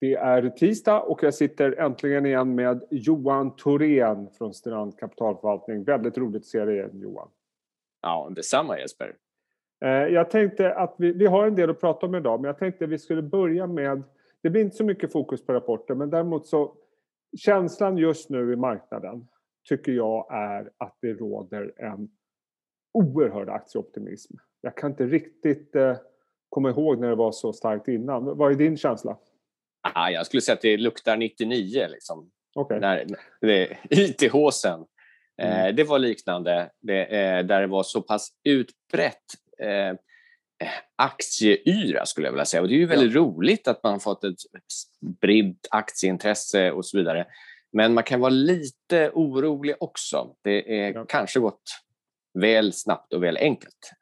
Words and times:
Det 0.00 0.14
är 0.14 0.50
tisdag 0.50 1.00
och 1.00 1.22
jag 1.22 1.34
sitter 1.34 1.72
äntligen 1.80 2.26
igen 2.26 2.54
med 2.54 2.82
Johan 2.90 3.56
Thorén 3.56 4.30
från 4.38 4.54
Strand 4.54 4.98
Kapitalförvaltning. 4.98 5.84
Väldigt 5.84 6.18
roligt 6.18 6.42
att 6.42 6.46
se 6.46 6.64
dig 6.64 6.74
igen 6.74 7.00
Johan. 7.00 7.28
Ja, 8.02 8.32
detsamma 8.36 8.78
Jesper. 8.78 9.16
Eh, 9.84 9.90
jag 9.90 10.30
tänkte 10.30 10.74
att 10.74 10.94
vi, 10.98 11.12
vi 11.12 11.26
har 11.26 11.46
en 11.46 11.54
del 11.54 11.70
att 11.70 11.80
prata 11.80 12.06
om 12.06 12.14
idag 12.14 12.40
men 12.40 12.48
jag 12.48 12.58
tänkte 12.58 12.84
att 12.84 12.90
vi 12.90 12.98
skulle 12.98 13.22
börja 13.22 13.66
med, 13.66 14.02
det 14.42 14.50
blir 14.50 14.62
inte 14.62 14.76
så 14.76 14.84
mycket 14.84 15.12
fokus 15.12 15.46
på 15.46 15.52
rapporten 15.52 15.98
men 15.98 16.10
däremot 16.10 16.46
så 16.46 16.74
känslan 17.38 17.96
just 17.98 18.30
nu 18.30 18.52
i 18.52 18.56
marknaden 18.56 19.28
tycker 19.68 19.92
jag 19.92 20.26
är 20.30 20.70
att 20.76 20.96
det 21.00 21.12
råder 21.12 21.72
en 21.76 22.08
oerhörd 22.92 23.48
aktieoptimism. 23.48 24.34
Jag 24.60 24.76
kan 24.76 24.90
inte 24.90 25.06
riktigt 25.06 25.76
eh, 25.76 25.96
komma 26.48 26.70
ihåg 26.70 26.98
när 26.98 27.08
det 27.08 27.14
var 27.14 27.32
så 27.32 27.52
starkt 27.52 27.88
innan. 27.88 28.36
Vad 28.36 28.52
är 28.52 28.56
din 28.56 28.76
känsla? 28.76 29.16
Ah, 29.82 30.10
jag 30.10 30.26
skulle 30.26 30.40
säga 30.40 30.54
att 30.54 30.60
det 30.60 30.76
luktar 30.76 31.16
99. 31.16 31.86
Liksom. 31.88 32.30
Okay. 32.54 32.80
När, 32.80 33.06
det, 33.40 33.78
ITH-sen. 33.90 34.80
Eh, 35.40 35.60
mm. 35.60 35.76
det 35.76 35.84
var 35.84 35.98
liknande, 35.98 36.70
det, 36.80 37.04
eh, 37.04 37.46
där 37.46 37.60
det 37.60 37.66
var 37.66 37.82
så 37.82 38.02
pass 38.02 38.28
utbrett 38.44 39.24
eh, 39.58 39.94
aktieyra 40.96 42.06
skulle 42.06 42.26
jag 42.26 42.32
vilja 42.32 42.44
säga. 42.44 42.62
Och 42.62 42.68
det 42.68 42.74
är 42.74 42.78
ju 42.78 42.86
väldigt 42.86 43.14
ja. 43.14 43.20
roligt 43.20 43.68
att 43.68 43.82
man 43.82 44.00
fått 44.00 44.24
ett 44.24 44.34
spritt 44.72 45.68
aktieintresse 45.70 46.72
och 46.72 46.86
så 46.86 46.98
vidare. 46.98 47.26
Men 47.72 47.94
man 47.94 48.04
kan 48.04 48.20
vara 48.20 48.30
lite 48.30 49.10
orolig 49.14 49.74
också. 49.80 50.34
Det 50.42 50.80
är 50.80 50.92
ja. 50.92 51.04
kanske 51.08 51.40
gått 51.40 51.62
väl 52.34 52.72
snabbt 52.72 53.12
och 53.12 53.22
väl 53.22 53.36
enkelt 53.36 53.92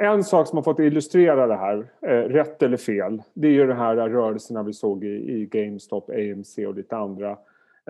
en 0.00 0.24
sak 0.24 0.48
som 0.48 0.56
har 0.56 0.62
fått 0.62 0.78
illustrera 0.78 1.46
det 1.46 1.56
här, 1.56 1.92
eh, 2.02 2.28
rätt 2.28 2.62
eller 2.62 2.76
fel, 2.76 3.22
det 3.34 3.48
är 3.48 3.52
ju 3.52 3.66
de 3.66 3.74
här 3.74 3.96
rörelserna 3.96 4.62
vi 4.62 4.72
såg 4.72 5.04
i, 5.04 5.08
i 5.08 5.46
GameStop, 5.46 6.10
AMC 6.10 6.66
och 6.66 6.74
lite 6.74 6.96
andra 6.96 7.30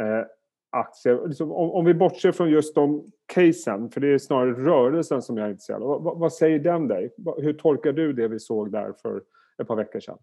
eh, 0.01 0.27
aktier. 0.71 1.29
Liksom, 1.29 1.53
om, 1.53 1.71
om, 1.71 1.85
vi 1.85 1.95
bortser 1.95 2.33
från 2.33 2.51
just 2.51 2.75
de 2.75 3.05
casen, 3.35 3.91
för 3.91 4.01
det 4.01 4.09
är 4.09 4.19
snarare 4.19 4.53
rörelsen 4.53 5.23
som 5.23 5.37
jag 5.37 5.47
är 5.47 5.51
intresserad 5.51 5.83
av. 5.83 6.03
Vad, 6.03 6.19
vad 6.19 6.33
säger 6.33 6.59
den 6.59 6.89
dig? 6.89 7.11
Hur 7.37 7.53
tolkar 7.53 7.93
du 7.93 8.13
det 8.13 8.29
vi 8.29 8.39
såg 8.39 8.73
där 8.73 8.93
för 9.03 9.23
ett 9.63 9.69
par 9.69 9.77
veckor 9.77 10.01
sedan? 10.01 10.19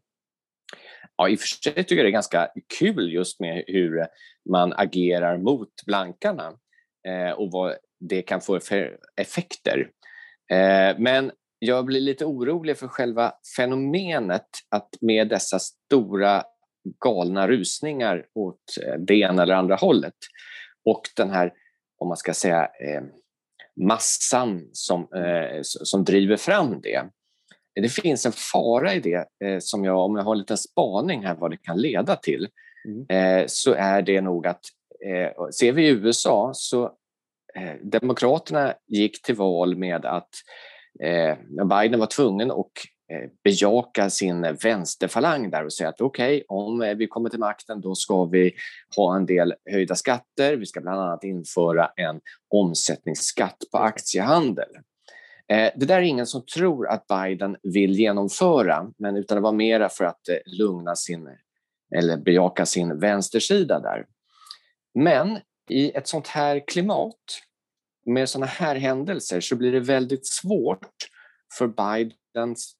Ja, 1.15 1.29
i 1.29 1.35
och 1.35 1.39
för 1.39 1.47
sig 1.47 1.73
tycker 1.73 1.95
jag 1.95 2.05
det 2.05 2.09
är 2.09 2.11
ganska 2.11 2.47
kul 2.79 3.13
just 3.13 3.39
med 3.39 3.63
hur 3.67 4.05
man 4.49 4.73
agerar 4.73 5.37
mot 5.37 5.69
blankarna 5.85 6.53
eh, 7.07 7.31
och 7.31 7.51
vad 7.51 7.73
det 7.99 8.21
kan 8.21 8.41
få 8.41 8.59
för 8.59 8.97
effekter. 9.15 9.89
Eh, 10.49 10.95
men 10.97 11.31
jag 11.59 11.85
blir 11.85 12.01
lite 12.01 12.25
orolig 12.25 12.77
för 12.77 12.87
själva 12.87 13.33
fenomenet 13.57 14.47
att 14.69 14.89
med 15.01 15.29
dessa 15.29 15.59
stora 15.59 16.43
galna 17.03 17.47
rusningar 17.47 18.25
åt 18.35 18.61
eh, 18.85 18.99
det 18.99 19.15
ena 19.15 19.43
eller 19.43 19.55
andra 19.55 19.75
hållet 19.75 20.15
och 20.85 21.01
den 21.15 21.29
här, 21.29 21.53
om 21.97 22.07
man 22.07 22.17
ska 22.17 22.33
säga, 22.33 22.63
eh, 22.63 23.03
massan 23.81 24.69
som, 24.71 25.07
som 25.63 26.03
driver 26.03 26.37
fram 26.37 26.81
det. 26.81 27.03
Det 27.81 27.89
finns 27.89 28.25
en 28.25 28.31
fara 28.31 28.93
i 28.93 28.99
det, 28.99 29.27
som 29.63 29.85
jag, 29.85 29.97
om 30.05 30.15
jag 30.15 30.23
har 30.23 30.31
en 30.31 30.37
liten 30.39 30.57
spaning 30.57 31.25
här 31.25 31.35
vad 31.35 31.51
det 31.51 31.57
kan 31.57 31.81
leda 31.81 32.15
till, 32.15 32.47
mm. 32.85 33.47
så 33.47 33.73
är 33.73 34.01
det 34.01 34.21
nog 34.21 34.47
att 34.47 34.61
ser 35.51 35.71
vi 35.71 35.87
i 35.87 35.89
USA 35.89 36.51
så 36.53 36.91
Demokraterna 37.81 38.73
gick 38.87 39.21
till 39.21 39.35
val 39.35 39.77
med 39.77 40.05
att 40.05 40.29
eh, 41.03 41.37
Biden 41.65 41.99
var 41.99 42.07
tvungen 42.07 42.51
att 42.51 42.57
eh, 43.11 43.29
bejaka 43.43 44.09
sin 44.09 44.57
vänsterfalang 44.63 45.49
där 45.49 45.65
och 45.65 45.73
säga 45.73 45.89
att 45.89 46.01
okej, 46.01 46.35
okay, 46.35 46.43
om 46.47 46.97
vi 46.97 47.07
kommer 47.07 47.29
till 47.29 47.39
makten 47.39 47.81
då 47.81 47.95
ska 47.95 48.25
vi 48.25 48.51
ha 48.95 49.15
en 49.15 49.25
del 49.25 49.53
höjda 49.71 49.95
skatter. 49.95 50.55
Vi 50.55 50.65
ska 50.65 50.81
bland 50.81 50.99
annat 50.99 51.23
införa 51.23 51.91
en 51.95 52.21
omsättningsskatt 52.49 53.57
på 53.71 53.77
aktiehandel. 53.77 54.69
Eh, 55.49 55.71
det 55.75 55.85
där 55.85 55.97
är 55.97 56.01
ingen 56.01 56.25
som 56.25 56.45
tror 56.45 56.87
att 56.87 57.07
Biden 57.07 57.57
vill 57.63 57.91
genomföra, 57.91 58.91
men 58.97 59.17
utan 59.17 59.35
det 59.35 59.41
var 59.41 59.51
mera 59.51 59.89
för 59.89 60.05
att 60.05 60.29
eh, 60.29 60.35
lugna 60.45 60.95
sin 60.95 61.29
eller 61.95 62.17
bejaka 62.17 62.65
sin 62.65 62.99
vänstersida 62.99 63.79
där. 63.79 64.05
Men 64.93 65.39
i 65.69 65.91
ett 65.91 66.07
sånt 66.07 66.27
här 66.27 66.63
klimat 66.67 67.15
med 68.05 68.29
såna 68.29 68.45
här 68.45 68.75
händelser 68.75 69.41
så 69.41 69.55
blir 69.55 69.71
det 69.71 69.79
väldigt 69.79 70.27
svårt 70.27 70.87
för 71.57 71.67
Bidens 71.67 72.73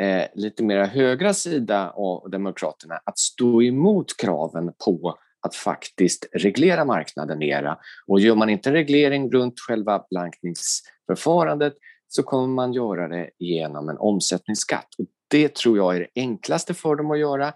eh, 0.00 0.24
lite 0.34 0.62
mer 0.64 0.84
högra 0.84 1.34
sida 1.34 1.90
av 1.90 2.30
Demokraterna 2.30 3.00
att 3.04 3.18
stå 3.18 3.62
emot 3.62 4.16
kraven 4.16 4.72
på 4.84 5.18
att 5.46 5.54
faktiskt 5.54 6.26
reglera 6.32 6.84
marknaden 6.84 7.38
mera. 7.38 7.78
Och 8.06 8.20
gör 8.20 8.34
man 8.34 8.50
inte 8.50 8.68
en 8.68 8.74
reglering 8.74 9.32
runt 9.32 9.60
själva 9.60 10.04
blankningsförfarandet 10.10 11.74
så 12.08 12.22
kommer 12.22 12.54
man 12.54 12.72
göra 12.72 13.08
det 13.08 13.30
genom 13.38 13.88
en 13.88 13.98
omsättningsskatt. 13.98 14.88
Och 14.98 15.06
det 15.28 15.54
tror 15.54 15.76
jag 15.76 15.96
är 15.96 16.00
det 16.00 16.20
enklaste 16.20 16.74
för 16.74 16.96
dem 16.96 17.10
att 17.10 17.18
göra. 17.18 17.52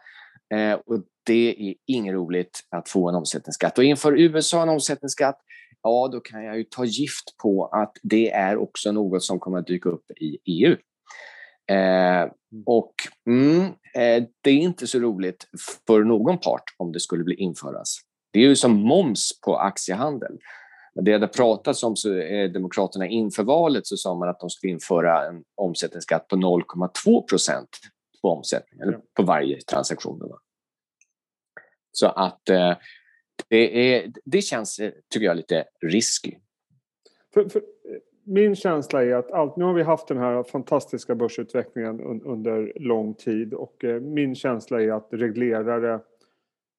Eh, 0.55 0.73
och 0.73 1.05
det 1.27 1.71
är 1.71 1.75
inget 1.87 2.15
roligt 2.15 2.61
att 2.71 2.89
få 2.89 3.09
en 3.09 3.15
omsättningsskatt. 3.15 3.79
Och 3.79 3.85
inför 3.85 4.21
USA 4.21 4.63
en 4.63 4.69
omsättningsskatt 4.69 5.39
ja 5.83 6.09
då 6.13 6.21
kan 6.21 6.45
jag 6.45 6.59
ju 6.59 6.65
ta 6.65 6.85
gift 6.85 7.37
på 7.43 7.67
att 7.67 7.93
det 8.03 8.31
är 8.31 8.57
också 8.57 8.93
något 8.93 9.23
som 9.23 9.41
kommer 9.41 9.59
att 9.59 9.67
dyka 9.67 9.89
upp 9.89 10.11
i 10.11 10.39
EU. 10.45 10.77
Eh, 11.71 12.21
mm. 12.21 12.31
och 12.67 12.95
mm, 13.27 13.65
eh, 13.95 14.25
det 14.41 14.51
är 14.51 14.59
inte 14.59 14.87
så 14.87 14.99
roligt 14.99 15.47
för 15.87 16.05
någon 16.05 16.39
part 16.39 16.65
om 16.77 16.93
det 16.93 17.01
skulle 17.01 17.25
bli 17.25 17.35
införas. 17.35 18.01
Det 18.33 18.39
är 18.39 18.49
ju 18.49 18.57
som 18.57 18.73
moms 18.73 19.41
på 19.45 19.57
aktiehandel. 19.57 20.39
Det 21.05 21.13
hade 21.13 21.29
pratats 21.29 21.83
om 21.83 21.97
så 21.97 22.19
eh, 22.19 22.51
Demokraterna 22.51 23.07
inför 23.07 23.43
valet 23.43 23.87
så 23.87 23.97
sa 23.97 24.15
man 24.15 24.29
att 24.29 24.41
de 24.41 24.51
skulle 24.51 24.73
införa 24.73 25.29
en 25.29 25.43
omsättningsskatt 25.57 26.29
på 26.29 26.37
0,2 26.37 27.29
procent 27.29 27.69
på 28.23 28.29
omsättning, 28.29 28.81
eller 28.81 29.01
på 29.17 29.23
varje 29.23 29.61
transaktion. 29.61 30.33
Så 31.93 32.07
att 32.07 32.49
eh, 32.49 32.77
det, 33.49 33.95
är, 33.95 34.13
det 34.25 34.43
känns, 34.43 34.79
eh, 34.79 34.93
tycker 35.09 35.27
jag, 35.27 35.37
lite 35.37 35.65
risky. 35.81 36.35
För, 37.35 37.49
för, 37.49 37.63
min 38.25 38.57
känsla 38.57 39.05
är 39.05 39.15
att 39.15 39.31
allt, 39.31 39.57
nu 39.57 39.65
har 39.65 39.75
vi 39.75 39.83
haft 39.83 40.09
den 40.09 40.19
här 40.19 40.43
fantastiska 40.43 41.15
börsutvecklingen 41.15 42.01
un, 42.01 42.23
under 42.23 42.73
lång 42.77 43.15
tid 43.15 43.55
och 43.55 43.85
eh, 43.85 44.01
min 44.01 44.35
känsla 44.35 44.83
är 44.83 44.93
att 44.93 45.09
reglerare 45.11 46.01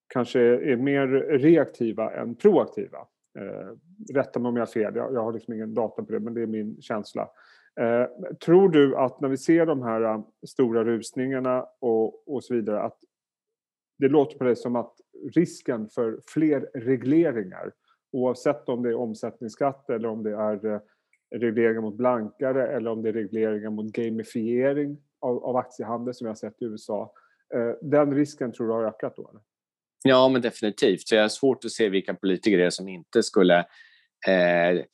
kanske 0.07 0.39
är 0.41 0.75
mer 0.75 1.07
reaktiva 1.39 2.11
än 2.11 2.35
proaktiva. 2.35 2.97
Eh, 3.39 3.75
rätta 4.13 4.39
mig 4.39 4.49
om 4.49 4.55
jag 4.55 4.61
har 4.61 4.71
fel, 4.71 4.95
jag, 4.95 5.13
jag 5.13 5.23
har 5.23 5.33
liksom 5.33 5.53
ingen 5.53 5.73
data 5.73 6.03
på 6.03 6.11
det 6.11 6.19
men 6.19 6.33
det 6.33 6.41
är 6.41 6.47
min 6.47 6.81
känsla. 6.81 7.29
Eh, 7.79 8.35
tror 8.45 8.69
du 8.69 8.97
att 8.97 9.21
när 9.21 9.29
vi 9.29 9.37
ser 9.37 9.65
de 9.65 9.81
här 9.81 10.01
eh, 10.01 10.21
stora 10.47 10.83
rusningarna 10.83 11.65
och, 11.79 12.35
och 12.35 12.43
så 12.43 12.53
vidare 12.53 12.81
att 12.81 12.97
det 13.99 14.07
låter 14.07 14.37
på 14.37 14.43
dig 14.43 14.55
som 14.55 14.75
att 14.75 14.93
risken 15.35 15.89
för 15.89 16.19
fler 16.27 16.69
regleringar 16.73 17.71
oavsett 18.11 18.69
om 18.69 18.83
det 18.83 18.89
är 18.89 18.95
omsättningsskatt 18.95 19.89
eller 19.89 20.07
om 20.07 20.23
det 20.23 20.31
är 20.31 20.65
eh, 20.65 20.79
regleringar 21.35 21.81
mot 21.81 21.95
blankare 21.95 22.67
eller 22.67 22.91
om 22.91 23.01
det 23.01 23.09
är 23.09 23.13
regleringar 23.13 23.69
mot 23.69 23.91
gamifiering 23.91 24.97
av, 25.19 25.45
av 25.45 25.55
aktiehandel 25.55 26.13
som 26.13 26.25
vi 26.25 26.29
har 26.29 26.35
sett 26.35 26.61
i 26.61 26.65
USA. 26.65 27.13
Eh, 27.55 27.71
den 27.81 28.15
risken 28.15 28.51
tror 28.51 28.67
du 28.67 28.73
har 28.73 28.83
ökat 28.83 29.15
då? 29.15 29.29
Eller? 29.29 29.41
Ja, 30.03 30.29
men 30.29 30.41
definitivt. 30.41 31.07
Så 31.07 31.15
jag 31.15 31.21
har 31.21 31.29
svårt 31.29 31.65
att 31.65 31.71
se 31.71 31.89
vilka 31.89 32.13
politiker 32.13 32.57
det 32.57 32.65
är 32.65 32.69
som 32.69 32.87
inte 32.87 33.23
skulle 33.23 33.59
eh, 34.27 34.69
e-, 34.71 34.85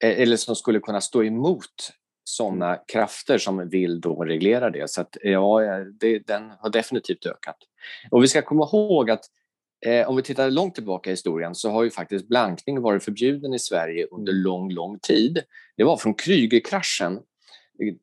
eller 0.00 0.36
som 0.36 0.56
skulle 0.56 0.80
kunna 0.80 1.00
stå 1.00 1.24
emot 1.24 1.92
sådana 2.24 2.76
krafter 2.76 3.38
som 3.38 3.68
vill 3.68 4.00
då 4.00 4.24
reglera 4.24 4.70
det. 4.70 4.90
Så 4.90 5.00
att, 5.00 5.16
ja, 5.22 5.60
det, 6.00 6.18
den 6.18 6.50
har 6.60 6.70
definitivt 6.70 7.26
ökat. 7.26 7.56
Och 8.10 8.22
vi 8.22 8.28
ska 8.28 8.42
komma 8.42 8.68
ihåg 8.72 9.10
att 9.10 9.24
eh, 9.86 10.08
om 10.08 10.16
vi 10.16 10.22
tittar 10.22 10.50
långt 10.50 10.74
tillbaka 10.74 11.10
i 11.10 11.12
historien 11.12 11.54
så 11.54 11.70
har 11.70 11.84
ju 11.84 11.90
faktiskt 11.90 12.28
blankning 12.28 12.80
varit 12.80 13.04
förbjuden 13.04 13.54
i 13.54 13.58
Sverige 13.58 14.06
under 14.10 14.32
lång, 14.32 14.70
lång 14.70 14.98
tid. 14.98 15.42
Det 15.76 15.84
var 15.84 15.96
från 15.96 16.14
Krügerkraschen. 16.14 17.20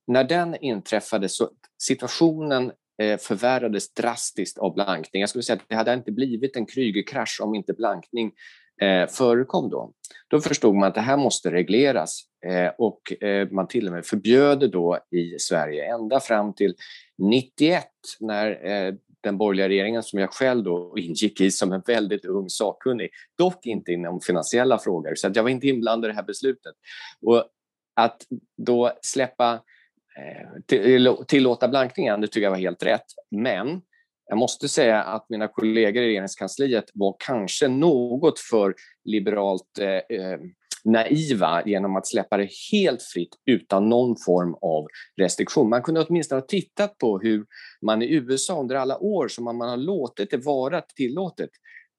När 0.08 0.24
den 0.24 0.56
inträffade 0.56 1.30
så 1.30 1.50
situationen 1.78 2.72
eh, 3.02 3.18
förvärrades 3.18 3.94
drastiskt 3.94 4.58
av 4.58 4.74
blankning. 4.74 5.20
Jag 5.20 5.30
skulle 5.30 5.44
säga 5.44 5.56
att 5.56 5.70
det 5.70 5.76
hade 5.76 5.94
inte 5.94 6.12
blivit 6.12 6.56
en 6.56 6.66
Krügerkrasch 6.66 7.42
om 7.42 7.56
inte 7.56 7.74
blankning 7.74 8.32
eh, 8.82 9.08
förekom 9.08 9.70
då. 9.70 9.94
Då 10.28 10.42
förstod 10.42 10.76
man 10.76 10.88
att 10.88 10.96
det 10.96 11.02
här 11.02 11.18
måste 11.18 11.52
regleras 11.52 12.22
eh, 12.46 12.72
och 12.78 13.24
eh, 13.24 13.50
man 13.52 13.68
till 13.68 13.88
och 13.88 13.94
med 13.94 14.06
förbjöd 14.06 14.60
det 14.60 14.68
då 14.68 15.00
i 15.12 15.40
Sverige 15.40 15.94
ända 15.94 16.20
fram 16.20 16.54
till 16.54 16.76
91 17.18 17.86
när 18.20 18.66
eh, 18.72 18.94
den 19.22 19.38
borgerliga 19.38 19.70
regeringen 19.70 20.04
som 20.04 20.20
jag 20.20 20.34
själv 20.34 20.64
då 20.64 20.94
ingick 20.98 21.42
i 21.42 21.52
som 21.52 21.72
en 21.72 21.82
väldigt 21.86 22.26
ung 22.26 22.50
sakkunnig, 22.50 23.10
dock 23.38 23.66
inte 23.66 23.92
inom 23.92 24.22
finansiella 24.22 24.80
frågor, 24.80 25.16
så 25.16 25.28
att 25.28 25.36
jag 25.36 25.44
var 25.44 25.50
inte 25.50 25.68
inblandad 25.68 26.10
i 26.10 26.12
det 26.12 26.16
här 26.16 26.24
beslutet. 26.24 26.74
Och 27.22 27.46
att 27.96 28.22
då 28.58 28.92
släppa, 29.02 29.54
eh, 30.18 30.84
tillåta 31.28 31.68
blankningen, 31.68 32.22
det 32.22 32.28
tycker 32.28 32.44
jag 32.44 32.52
var 32.52 32.58
helt 32.58 32.84
rätt. 32.84 33.06
Men 33.32 33.82
jag 34.28 34.38
måste 34.38 34.70
säga 34.70 35.04
att 35.04 35.26
mina 35.30 35.48
kollegor 35.48 36.04
i 36.04 36.08
regeringskansliet 36.08 36.86
var 36.94 37.16
kanske 37.20 37.68
något 37.68 38.40
för 38.40 38.76
liberalt 39.06 39.80
eh, 39.80 40.18
eh, 40.18 40.40
naiva 40.84 41.64
genom 41.66 41.96
att 41.96 42.08
släppa 42.08 42.38
det 42.38 42.50
helt 42.72 43.04
fritt 43.04 43.36
utan 43.46 43.90
någon 43.90 44.16
form 44.26 44.56
av 44.62 44.88
restriktion. 45.22 45.70
Man 45.70 45.82
kunde 45.82 46.02
åtminstone 46.02 46.42
ha 46.42 46.48
tittat 46.48 46.98
på 46.98 47.20
hur 47.20 47.46
man 47.82 48.02
i 48.02 48.14
USA 48.14 48.60
under 48.60 48.76
alla 48.76 48.98
år 48.98 49.28
som 49.28 49.44
man 49.44 49.62
har 49.62 49.78
låtit 49.78 50.32
det 50.32 50.38
vara 50.38 50.82
tillåtet, 50.82 51.50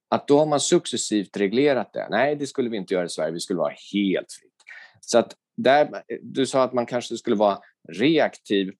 att 0.09 0.29
då 0.29 0.39
har 0.39 0.47
man 0.47 0.61
successivt 0.61 1.37
reglerat 1.37 1.93
det. 1.93 2.09
Nej, 2.11 2.37
det 2.37 2.47
skulle 2.47 2.71
vi 2.71 2.77
inte 2.77 2.95
göra 2.95 3.05
i 3.05 3.09
Sverige, 3.09 3.33
vi 3.33 3.41
skulle 3.41 3.59
vara 3.59 3.75
helt 3.93 4.33
fritt. 4.33 4.53
Så 5.01 5.19
att 5.19 5.37
där, 5.57 6.03
du 6.23 6.47
sa 6.47 6.63
att 6.63 6.73
man 6.73 6.87
kanske 6.87 7.17
skulle 7.17 7.37
vara 7.37 7.59
reaktiv 7.99 8.73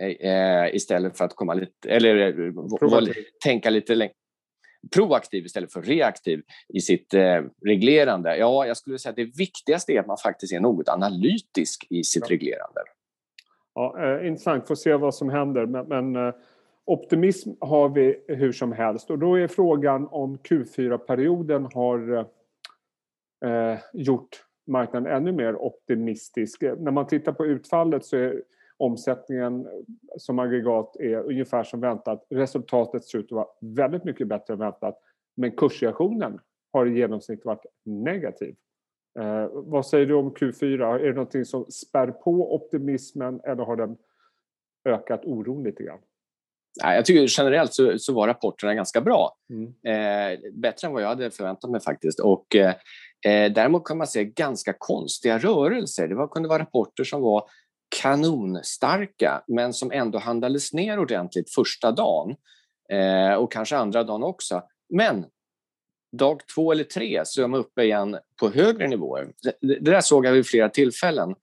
eh, 0.00 0.74
istället 0.74 1.18
för 1.18 1.24
att 1.24 1.36
komma 1.36 1.54
lite, 1.54 1.90
eller 1.90 2.16
eh, 2.18 3.12
tänka 3.44 3.70
lite 3.70 3.94
längre 3.94 4.14
proaktiv 4.94 5.44
istället 5.44 5.72
för 5.72 5.82
reaktiv 5.82 6.42
i 6.68 6.80
sitt 6.80 7.14
eh, 7.14 7.42
reglerande. 7.66 8.36
Ja, 8.36 8.66
jag 8.66 8.76
skulle 8.76 8.98
säga 8.98 9.10
att 9.10 9.16
det 9.16 9.38
viktigaste 9.38 9.92
är 9.92 10.00
att 10.00 10.06
man 10.06 10.18
faktiskt 10.18 10.52
är 10.52 10.60
något 10.60 10.88
analytisk 10.88 11.86
i 11.90 12.04
sitt 12.04 12.22
ja. 12.28 12.34
reglerande. 12.34 12.80
Ja, 13.74 14.04
eh, 14.04 14.26
intressant, 14.26 14.68
får 14.68 14.74
se 14.74 14.94
vad 14.94 15.14
som 15.14 15.30
händer. 15.30 15.66
Men, 15.66 15.88
men 15.88 16.28
eh, 16.28 16.34
optimism 16.84 17.50
har 17.60 17.88
vi 17.88 18.24
hur 18.28 18.52
som 18.52 18.72
helst 18.72 19.10
och 19.10 19.18
då 19.18 19.38
är 19.38 19.48
frågan 19.48 20.08
om 20.10 20.38
Q4-perioden 20.38 21.68
har 21.74 22.18
eh, 23.44 23.78
gjort 23.92 24.44
marknaden 24.66 25.12
ännu 25.12 25.32
mer 25.32 25.56
optimistisk. 25.56 26.62
När 26.62 26.90
man 26.90 27.06
tittar 27.06 27.32
på 27.32 27.46
utfallet 27.46 28.04
så 28.04 28.16
är 28.16 28.42
omsättningen 28.80 29.66
som 30.18 30.38
aggregat 30.38 30.96
är 30.96 31.16
ungefär 31.16 31.64
som 31.64 31.80
väntat. 31.80 32.26
Resultatet 32.30 33.04
ser 33.04 33.18
ut 33.18 33.24
att 33.24 33.32
vara 33.32 33.46
väldigt 33.60 34.04
mycket 34.04 34.28
bättre 34.28 34.54
än 34.54 34.58
väntat. 34.58 34.98
Men 35.36 35.50
kursreaktionen 35.50 36.40
har 36.72 36.86
i 36.86 36.98
genomsnitt 36.98 37.44
varit 37.44 37.66
negativ. 37.84 38.54
Eh, 39.18 39.48
vad 39.52 39.86
säger 39.86 40.06
du 40.06 40.14
om 40.14 40.34
Q4? 40.34 40.98
Är 40.98 41.06
det 41.06 41.12
någonting 41.12 41.44
som 41.44 41.64
spär 41.64 42.06
på 42.06 42.54
optimismen 42.54 43.40
eller 43.44 43.64
har 43.64 43.76
den 43.76 43.96
ökat 44.84 45.24
oron 45.24 45.62
lite 45.64 45.82
grann? 45.82 45.98
Jag 46.82 47.04
tycker 47.04 47.40
generellt 47.40 47.74
så, 47.74 47.98
så 47.98 48.12
var 48.12 48.26
rapporterna 48.26 48.74
ganska 48.74 49.00
bra. 49.00 49.36
Mm. 49.50 49.66
Eh, 49.66 50.38
bättre 50.52 50.88
än 50.88 50.92
vad 50.92 51.02
jag 51.02 51.08
hade 51.08 51.30
förväntat 51.30 51.70
mig 51.70 51.80
faktiskt. 51.80 52.20
Och, 52.20 52.56
eh, 52.56 52.74
eh 53.26 53.52
däremot 53.52 53.84
kan 53.84 53.98
man 53.98 54.06
se 54.06 54.24
ganska 54.24 54.74
konstiga 54.78 55.38
rörelser. 55.38 56.08
Det 56.08 56.14
var, 56.14 56.28
kunde 56.28 56.48
vara 56.48 56.62
rapporter 56.62 57.04
som 57.04 57.22
var 57.22 57.44
kanonstarka 57.96 59.42
men 59.48 59.72
som 59.72 59.92
ändå 59.92 60.18
handlades 60.18 60.72
ner 60.72 60.98
ordentligt 60.98 61.54
första 61.54 61.92
dagen 61.92 62.36
eh, 62.92 63.34
och 63.34 63.52
kanske 63.52 63.76
andra 63.76 64.04
dagen 64.04 64.22
också. 64.22 64.62
Men 64.88 65.24
dag 66.18 66.40
två 66.54 66.72
eller 66.72 66.84
tre 66.84 67.22
så 67.24 67.40
är 67.40 67.42
de 67.42 67.54
uppe 67.54 67.82
igen 67.82 68.18
på 68.40 68.50
högre 68.50 68.88
nivåer. 68.88 69.32
Det, 69.42 69.54
det 69.60 69.90
där 69.90 70.00
såg 70.00 70.26
jag 70.26 70.32
vid 70.32 70.46
flera 70.46 70.68
tillfällen. 70.68 71.34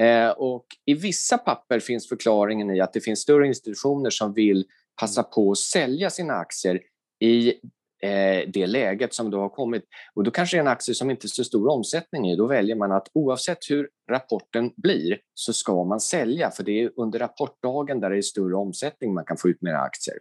Eh, 0.00 0.28
och 0.28 0.66
I 0.84 0.94
vissa 0.94 1.38
papper 1.38 1.80
finns 1.80 2.08
förklaringen 2.08 2.70
i 2.70 2.80
att 2.80 2.92
det 2.92 3.00
finns 3.00 3.20
större 3.20 3.46
institutioner 3.46 4.10
som 4.10 4.32
vill 4.32 4.64
passa 5.00 5.22
på 5.22 5.50
att 5.50 5.58
sälja 5.58 6.10
sina 6.10 6.34
aktier 6.34 6.80
i 7.20 7.54
Eh, 8.02 8.48
det 8.48 8.66
läget 8.66 9.14
som 9.14 9.30
då 9.30 9.40
har 9.40 9.48
kommit. 9.48 9.84
Och 10.14 10.24
då 10.24 10.30
kanske 10.30 10.56
det 10.56 10.58
är 10.58 10.62
en 10.62 10.68
aktie 10.68 10.94
som 10.94 11.10
inte 11.10 11.26
är 11.26 11.28
så 11.28 11.44
stor 11.44 11.68
omsättning 11.68 12.30
i. 12.30 12.36
Då 12.36 12.46
väljer 12.46 12.76
man 12.76 12.92
att 12.92 13.08
oavsett 13.14 13.58
hur 13.70 13.88
rapporten 14.10 14.72
blir 14.76 15.18
så 15.34 15.52
ska 15.52 15.84
man 15.84 16.00
sälja 16.00 16.50
för 16.50 16.62
det 16.62 16.82
är 16.82 16.90
under 16.96 17.18
rapportdagen 17.18 18.00
där 18.00 18.10
det 18.10 18.16
är 18.16 18.22
större 18.22 18.54
omsättning 18.54 19.14
man 19.14 19.24
kan 19.24 19.36
få 19.36 19.48
ut 19.48 19.62
mer 19.62 19.74
aktier. 19.74 20.16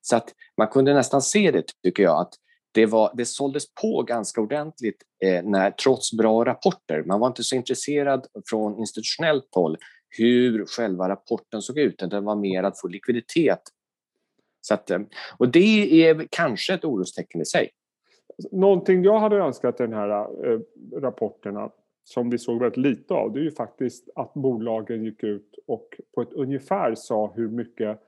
Så 0.00 0.16
att 0.16 0.34
man 0.56 0.68
kunde 0.68 0.94
nästan 0.94 1.22
se 1.22 1.50
det, 1.50 1.62
tycker 1.82 2.02
jag, 2.02 2.20
att 2.20 2.34
det, 2.72 2.86
var, 2.86 3.12
det 3.16 3.24
såldes 3.24 3.74
på 3.74 4.02
ganska 4.02 4.40
ordentligt 4.40 5.02
eh, 5.24 5.44
när, 5.44 5.70
trots 5.70 6.12
bra 6.12 6.44
rapporter. 6.44 7.02
Man 7.06 7.20
var 7.20 7.26
inte 7.26 7.44
så 7.44 7.56
intresserad 7.56 8.26
från 8.50 8.78
institutionellt 8.78 9.48
håll 9.54 9.76
hur 10.18 10.66
själva 10.66 11.08
rapporten 11.08 11.62
såg 11.62 11.78
ut, 11.78 11.94
utan 11.94 12.08
det 12.08 12.20
var 12.20 12.36
mer 12.36 12.62
att 12.62 12.80
få 12.80 12.88
likviditet 12.88 13.60
så 14.68 14.74
att, 14.74 14.90
eh, 14.90 15.00
och 15.38 15.48
det 15.48 16.02
är 16.08 16.26
kanske 16.30 16.74
ett 16.74 16.84
orostecken 16.84 17.40
i 17.40 17.44
sig. 17.44 17.70
Någonting 18.52 19.04
jag 19.04 19.18
hade 19.18 19.36
önskat 19.36 19.80
i 19.80 19.82
den 19.82 19.92
här 19.92 20.10
äh, 20.50 20.60
rapporterna 20.92 21.70
som 22.04 22.30
vi 22.30 22.38
såg 22.38 22.60
väldigt 22.60 22.76
lite 22.76 23.14
av, 23.14 23.32
det 23.32 23.40
är 23.40 23.44
ju 23.44 23.50
faktiskt 23.50 24.08
att 24.14 24.34
bolagen 24.34 25.04
gick 25.04 25.22
ut 25.22 25.58
och 25.66 26.00
på 26.14 26.22
ett 26.22 26.32
ungefär 26.32 26.94
sa 26.94 27.32
hur 27.34 27.48
mycket 27.48 28.00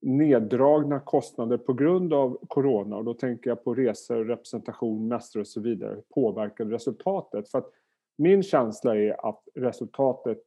neddragna 0.00 1.00
kostnader 1.00 1.58
på 1.58 1.72
grund 1.72 2.12
av 2.12 2.38
corona, 2.48 2.96
och 2.96 3.04
då 3.04 3.14
tänker 3.14 3.50
jag 3.50 3.64
på 3.64 3.74
resor, 3.74 4.24
representation, 4.24 5.08
mäster 5.08 5.40
och 5.40 5.46
så 5.46 5.60
vidare, 5.60 6.02
påverkade 6.14 6.74
resultatet. 6.74 7.50
För 7.50 7.58
att 7.58 7.70
min 8.18 8.42
känsla 8.42 8.96
är 8.96 9.28
att 9.28 9.42
resultatet 9.54 10.42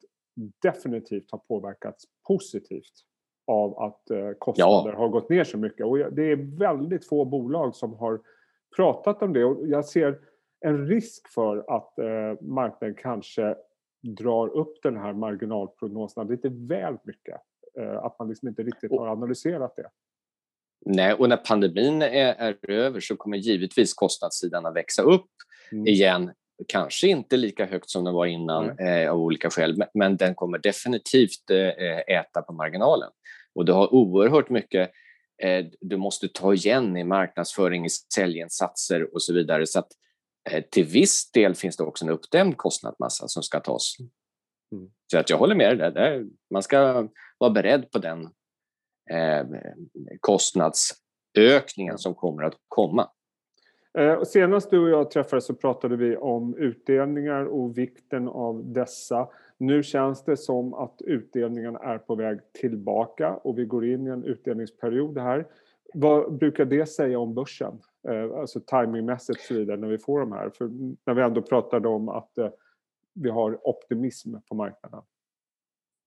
definitivt 0.62 1.32
har 1.32 1.40
påverkats 1.40 2.06
positivt 2.28 2.94
av 3.52 3.80
att 3.80 4.12
eh, 4.12 4.32
kostnader 4.40 4.92
ja. 4.92 4.98
har 4.98 5.10
gått 5.10 5.30
ner 5.30 5.44
så 5.44 5.58
mycket. 5.58 5.86
Och 5.86 5.98
det 5.98 6.32
är 6.32 6.58
väldigt 6.60 7.08
få 7.08 7.26
bolag 7.26 7.76
som 7.76 7.94
har 7.94 8.20
pratat 8.76 9.22
om 9.22 9.34
det 9.34 9.46
och 9.46 9.68
jag 9.68 9.86
ser 9.86 10.20
en 10.66 10.88
risk 10.88 11.28
för 11.28 11.58
att 11.58 12.00
eh, 12.00 12.42
marknaden 12.42 12.96
kanske 12.96 13.56
drar 14.02 14.48
upp 14.48 14.84
den 14.84 14.98
här 14.98 15.14
marginalprognosen 15.14 16.28
lite 16.28 16.50
väl 16.50 16.98
mycket. 17.04 17.42
Eh, 17.80 17.98
att 17.98 18.20
man 18.20 18.30
liksom 18.30 18.48
inte 18.48 18.64
riktigt 18.64 18.92
har 18.92 19.08
analyserat 19.08 19.76
det. 19.76 19.90
Nej, 20.86 21.14
och 21.14 21.30
när 21.30 21.38
pandemin 21.38 22.02
är, 22.02 22.34
är 22.34 22.72
över 22.72 23.00
så 23.00 23.16
kommer 23.16 23.38
givetvis 23.38 23.94
kostnadssidan 23.94 24.66
att 24.66 24.76
växa 24.76 25.02
upp 25.02 25.30
mm. 25.72 25.88
igen. 25.88 26.32
Kanske 26.68 27.08
inte 27.08 27.38
lika 27.38 27.66
högt 27.66 27.90
som 27.90 28.04
den 28.04 28.14
var 28.14 28.26
innan 28.26 28.80
eh, 28.80 29.12
av 29.12 29.20
olika 29.20 29.50
skäl, 29.50 29.78
men, 29.78 29.88
men 29.94 30.18
den 30.18 30.36
kommer 30.36 30.58
definitivt 30.58 31.50
eh, 31.50 32.18
äta 32.18 32.42
på 32.42 32.54
marginalen. 32.54 33.10
Och 33.56 33.66
du 33.66 33.72
har 33.72 33.94
oerhört 33.94 34.50
mycket 34.50 34.92
eh, 35.44 35.66
du 35.82 35.98
måste 35.98 36.28
ta 36.28 36.54
igen 36.54 36.98
i 36.98 37.04
marknadsföring, 37.04 37.86
i 37.86 37.90
säljinsatser 37.90 39.14
och 39.14 39.22
så 39.22 39.34
vidare. 39.34 39.68
Så 39.68 39.80
att, 39.80 39.88
eh, 40.50 40.64
till 40.64 40.86
viss 40.86 41.32
del 41.32 41.56
finns 41.56 41.78
det 41.78 41.84
också 41.84 42.06
en 42.06 42.12
uppdämd 42.12 42.58
kostnadsmassa 42.58 43.28
som 43.28 43.44
ska 43.44 43.60
tas. 43.60 43.96
Mm. 44.72 44.90
Så 45.12 45.18
att 45.18 45.30
jag 45.30 45.38
håller 45.38 45.56
med 45.56 45.78
dig 45.78 45.92
där. 45.92 46.26
Man 46.54 46.64
ska 46.64 47.08
vara 47.38 47.52
beredd 47.52 47.92
på 47.92 48.00
den 48.00 48.30
eh, 49.12 49.46
kostnadsökningen 50.20 51.98
som 51.98 52.16
kommer 52.16 52.44
att 52.44 52.56
komma. 52.68 53.10
Senast 54.26 54.70
du 54.70 54.80
och 54.80 54.90
jag 54.90 55.12
träffades 55.12 55.46
så 55.46 55.56
pratade 55.56 55.96
vi 55.96 56.18
om 56.18 56.58
utdelningar 56.58 57.46
och 57.46 57.78
vikten 57.78 58.28
av 58.28 58.74
dessa. 58.74 59.30
Nu 59.62 59.84
känns 59.84 60.24
det 60.24 60.38
som 60.38 60.74
att 60.74 61.02
utdelningen 61.02 61.76
är 61.76 61.98
på 61.98 62.16
väg 62.16 62.40
tillbaka 62.54 63.36
och 63.36 63.60
vi 63.60 63.66
går 63.66 63.86
in 63.86 64.08
i 64.08 64.10
en 64.10 64.24
utdelningsperiod 64.24 65.18
här. 65.18 65.48
Vad 65.94 66.38
brukar 66.38 66.66
det 66.66 66.86
säga 66.86 67.20
om 67.20 67.34
börsen? 67.34 67.82
Eh, 68.08 68.40
alltså 68.40 68.60
timingmässigt 68.60 69.42
så 69.42 69.54
vidare 69.54 69.78
när 69.78 69.88
vi 69.88 69.98
får 69.98 70.20
de 70.20 70.32
här. 70.32 70.50
För 70.50 70.70
när 71.06 71.14
vi 71.14 71.22
ändå 71.22 71.42
pratade 71.42 71.88
om 71.88 72.10
att 72.10 72.38
eh, 72.38 72.50
vi 73.14 73.30
har 73.30 73.68
optimism 73.68 74.36
på 74.50 74.56
marknaden. 74.56 75.02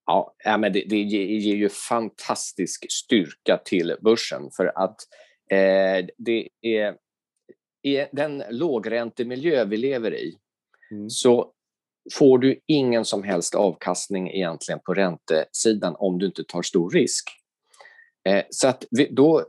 Ja, 0.06 0.34
men 0.44 0.72
det, 0.72 0.84
det 0.88 1.02
ger 1.02 1.56
ju 1.56 1.68
fantastisk 1.68 2.86
styrka 2.92 3.60
till 3.64 3.96
börsen 4.00 4.50
för 4.56 4.72
att 4.74 4.96
eh, 5.50 6.06
det 6.18 6.48
är 6.60 6.96
i 7.82 8.06
den 8.12 8.42
lågräntemiljö 8.50 9.64
vi 9.64 9.76
lever 9.76 10.14
i 10.14 10.38
mm. 10.90 11.10
så 11.10 11.53
får 12.12 12.38
du 12.38 12.60
ingen 12.66 13.04
som 13.04 13.22
helst 13.22 13.54
avkastning 13.54 14.30
egentligen 14.30 14.80
på 14.80 14.94
räntesidan 14.94 15.96
om 15.98 16.18
du 16.18 16.26
inte 16.26 16.44
tar 16.44 16.62
stor 16.62 16.90
risk. 16.90 17.24
Eh, 18.28 18.44
så 18.50 18.68
att 18.68 18.84
vi, 18.90 19.08
då 19.12 19.44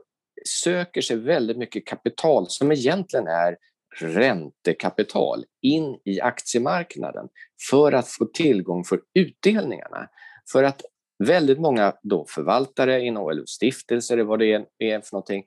söker 0.47 1.01
sig 1.01 1.17
väldigt 1.17 1.57
mycket 1.57 1.87
kapital 1.87 2.45
som 2.49 2.71
egentligen 2.71 3.27
är 3.27 3.57
räntekapital 3.99 5.45
in 5.61 5.99
i 6.05 6.21
aktiemarknaden 6.21 7.27
för 7.69 7.91
att 7.91 8.07
få 8.07 8.25
tillgång 8.25 8.83
för 8.83 9.01
utdelningarna. 9.13 10.09
För 10.51 10.63
att 10.63 10.81
väldigt 11.23 11.59
många 11.59 11.93
då 12.03 12.25
förvaltare 12.29 13.01
inom 13.01 13.29
eller 13.29 13.43
stiftelser, 13.45 14.17
vad 14.17 14.39
det 14.39 14.53
är 14.79 15.01
för 15.01 15.13
någonting, 15.13 15.43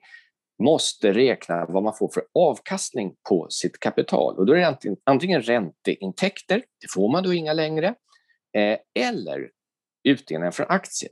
måste 0.63 1.13
räkna 1.13 1.65
vad 1.65 1.83
man 1.83 1.93
får 1.93 2.09
för 2.13 2.23
avkastning 2.33 3.15
på 3.29 3.47
sitt 3.49 3.79
kapital. 3.79 4.37
Och 4.37 4.45
då 4.45 4.53
är 4.53 4.57
det 4.57 4.97
antingen, 5.03 5.41
ränteintäkter, 5.41 6.63
det 6.81 6.87
får 6.93 7.11
man 7.11 7.23
då 7.23 7.33
inga 7.33 7.53
längre, 7.53 7.87
eh, 8.57 8.77
eller 8.99 9.49
utdelningar 10.03 10.51
från 10.51 10.65
aktier. 10.69 11.11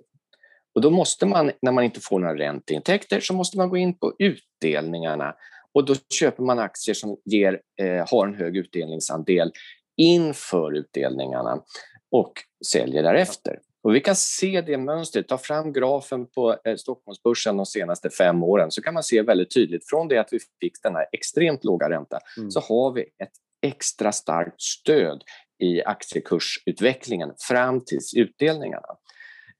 Och 0.75 0.82
då 0.82 0.89
måste 0.89 1.25
man, 1.25 1.51
när 1.62 1.72
man 1.72 1.84
inte 1.84 2.00
får 2.00 2.20
några 2.20 2.38
ränteintäkter, 2.38 3.20
så 3.20 3.34
måste 3.34 3.58
man 3.58 3.70
gå 3.70 3.77
in 3.77 3.98
på 3.98 4.13
utdelningarna 4.20 5.36
och 5.74 5.86
då 5.86 5.96
köper 6.20 6.44
man 6.44 6.60
aktier 6.60 6.96
som 6.96 7.18
ger, 7.25 7.62
eh, 7.82 8.10
har 8.12 8.27
en 8.27 8.36
hög 8.36 8.58
utdelningsandel 8.58 9.51
inför 9.98 10.77
utdelningarna 10.77 11.63
och 12.12 12.34
säljer 12.66 13.04
därefter. 13.04 13.60
Och 13.88 13.96
vi 13.96 14.01
kan 14.01 14.15
se 14.15 14.62
det 14.62 14.77
mönstret. 14.77 15.27
Ta 15.27 15.38
fram 15.38 15.74
grafen 15.74 16.25
på 16.25 16.56
eh, 16.65 16.75
Stockholmsbörsen 16.75 17.58
de 17.58 17.65
senaste 17.65 18.10
fem 18.10 18.44
åren 18.44 18.72
så 18.72 18.82
kan 18.82 18.94
man 18.94 19.03
se 19.03 19.22
väldigt 19.22 19.53
tydligt 19.53 19.89
från 19.89 20.08
det 20.08 20.17
att 20.17 20.34
vi 20.34 20.39
fick 20.62 20.74
den 20.84 20.96
här 20.96 21.06
extremt 21.12 21.63
låga 21.63 21.89
ränta 21.89 22.20
mm. 22.38 22.51
så 22.51 22.60
har 22.60 22.91
vi 22.94 23.01
ett 23.01 23.32
extra 23.62 24.12
starkt 24.12 24.62
stöd 24.62 25.24
i 25.60 25.84
aktiekursutvecklingen 25.84 27.34
fram 27.50 27.86
till 27.86 28.00
utdelningarna. 28.15 28.88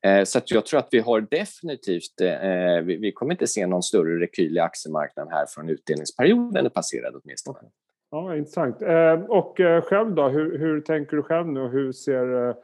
Eh, 0.06 0.24
så 0.24 0.40
jag 0.46 0.66
tror 0.66 0.80
att 0.80 0.90
vi 0.92 1.00
har 1.00 1.22
definitivt, 1.22 2.22
eh, 2.22 3.00
vi 3.02 3.12
kommer 3.12 3.34
inte 3.34 3.48
se 3.48 3.68
någon 3.68 3.84
större 3.84 4.20
rekyl 4.20 4.58
i 4.58 4.60
aktiemarknaden 4.60 5.34
här 5.34 5.46
från 5.50 5.70
utdelningsperioden 5.70 6.66
är 6.66 6.70
passerad 6.70 7.22
åtminstone. 7.24 7.60
Ja, 8.12 8.36
intressant. 8.36 8.76
Och 9.30 9.58
själv 9.84 10.16
då, 10.16 10.30
hur, 10.30 10.60
hur 10.60 10.82
tänker 10.82 11.18
du 11.18 11.24
själv 11.24 11.48
nu? 11.48 11.68
Hur 11.68 11.92
ser 11.92 12.56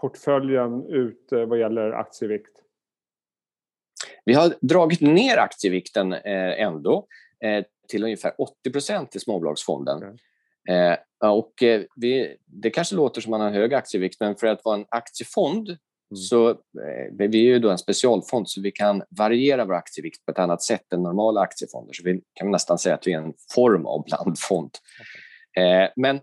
portföljen 0.00 0.86
ut 0.88 1.32
eh, 1.32 1.44
vad 1.44 1.58
gäller 1.58 1.90
aktievikt? 1.90 2.62
Vi 4.24 4.34
har 4.34 4.54
dragit 4.60 5.00
ner 5.00 5.36
aktievikten 5.36 6.12
eh, 6.12 6.62
ändå 6.62 7.06
eh, 7.44 7.64
till 7.88 8.04
ungefär 8.04 8.32
80 8.38 8.72
procent 8.72 9.16
i 9.16 9.20
småbolagsfonden. 9.20 9.98
Okay. 9.98 10.96
Och 11.24 11.52
vi, 11.96 12.36
det 12.46 12.70
kanske 12.70 12.96
låter 12.96 13.20
som 13.20 13.32
att 13.32 13.40
man 13.40 13.52
har 13.52 13.60
hög 13.60 13.74
aktievikt, 13.74 14.20
men 14.20 14.36
för 14.36 14.46
att 14.46 14.64
vara 14.64 14.76
en 14.76 14.86
aktiefond 14.88 15.68
mm. 15.68 15.78
så 16.16 16.60
vi 17.12 17.24
är 17.24 17.34
ju 17.34 17.58
då 17.58 17.70
en 17.70 17.78
specialfond 17.78 18.48
så 18.48 18.60
vi 18.60 18.70
kan 18.70 19.02
variera 19.10 19.64
vår 19.64 19.74
aktievikt 19.74 20.24
på 20.24 20.32
ett 20.32 20.38
annat 20.38 20.62
sätt 20.62 20.92
än 20.92 21.02
normala 21.02 21.40
aktiefonder. 21.40 21.92
Så 21.92 22.02
vi 22.04 22.22
kan 22.34 22.50
nästan 22.50 22.78
säga 22.78 22.94
att 22.94 23.06
vi 23.06 23.12
är 23.12 23.18
en 23.18 23.34
form 23.54 23.86
av 23.86 24.04
blandfond. 24.04 24.70
Okay. 25.54 25.88
Men 25.96 26.20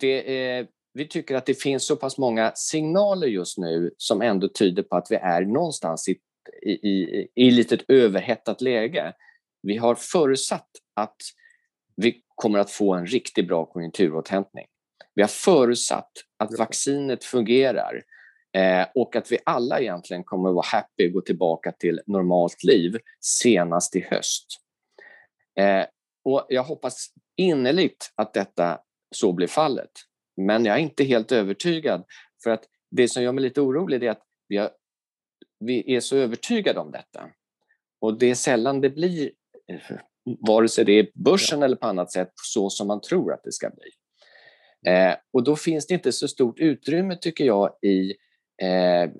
det, 0.00 0.68
vi 0.92 1.08
tycker 1.08 1.34
att 1.34 1.46
det 1.46 1.62
finns 1.62 1.86
så 1.86 1.96
pass 1.96 2.18
många 2.18 2.52
signaler 2.54 3.26
just 3.26 3.58
nu 3.58 3.94
som 3.96 4.22
ändå 4.22 4.48
tyder 4.48 4.82
på 4.82 4.96
att 4.96 5.10
vi 5.10 5.16
är 5.16 5.42
någonstans 5.42 6.08
i, 6.08 6.18
i, 6.62 6.70
i, 6.70 7.28
i 7.34 7.50
lite 7.50 7.74
ett 7.74 7.84
överhettat 7.88 8.60
läge. 8.60 9.12
Vi 9.62 9.76
har 9.76 9.94
förutsatt 9.94 10.70
att 10.94 11.16
vi 11.96 12.22
kommer 12.34 12.58
att 12.58 12.70
få 12.70 12.94
en 12.94 13.06
riktigt 13.06 13.48
bra 13.48 13.66
konjunkturåterhämtning. 13.66 14.66
Vi 15.14 15.22
har 15.22 15.28
förutsatt 15.28 16.12
att 16.36 16.58
vaccinet 16.58 17.24
fungerar 17.24 18.02
eh, 18.52 18.86
och 18.94 19.16
att 19.16 19.32
vi 19.32 19.38
alla 19.44 19.80
egentligen 19.80 20.24
kommer 20.24 20.48
att 20.48 20.54
vara 20.54 20.66
happy 20.66 21.08
och 21.08 21.12
gå 21.12 21.20
tillbaka 21.20 21.72
till 21.72 22.00
normalt 22.06 22.64
liv 22.64 22.98
senast 23.20 23.96
i 23.96 24.00
höst. 24.00 24.46
Eh, 25.60 25.86
och 26.24 26.46
jag 26.48 26.62
hoppas 26.62 27.06
innerligt 27.36 28.12
att 28.14 28.34
detta 28.34 28.80
så 29.14 29.32
blir 29.32 29.46
fallet. 29.46 29.90
Men 30.46 30.64
jag 30.64 30.76
är 30.76 30.80
inte 30.80 31.04
helt 31.04 31.32
övertygad. 31.32 32.04
För 32.42 32.50
att 32.50 32.64
det 32.90 33.08
som 33.08 33.22
gör 33.22 33.32
mig 33.32 33.42
lite 33.44 33.60
orolig 33.60 34.02
är 34.02 34.10
att 34.10 34.22
vi, 34.48 34.56
har, 34.56 34.70
vi 35.60 35.94
är 35.96 36.00
så 36.00 36.16
övertygade 36.16 36.80
om 36.80 36.90
detta. 36.90 37.30
Och 38.00 38.18
det 38.18 38.30
är 38.30 38.34
sällan 38.34 38.80
det 38.80 38.90
blir, 38.90 39.30
vare 40.48 40.68
sig 40.68 40.84
det 40.84 40.92
är 40.92 41.10
börsen 41.14 41.62
eller 41.62 41.76
på 41.76 41.86
annat 41.86 42.12
sätt, 42.12 42.32
så 42.34 42.70
som 42.70 42.86
man 42.86 43.00
tror 43.00 43.32
att 43.32 43.44
det 43.44 43.52
ska 43.52 43.70
bli. 43.70 43.90
Eh, 44.92 45.14
och 45.32 45.44
då 45.44 45.56
finns 45.56 45.86
det 45.86 45.94
inte 45.94 46.12
så 46.12 46.28
stort 46.28 46.58
utrymme, 46.58 47.16
tycker 47.16 47.44
jag, 47.44 47.70
i 47.82 48.10
eh, 48.62 49.10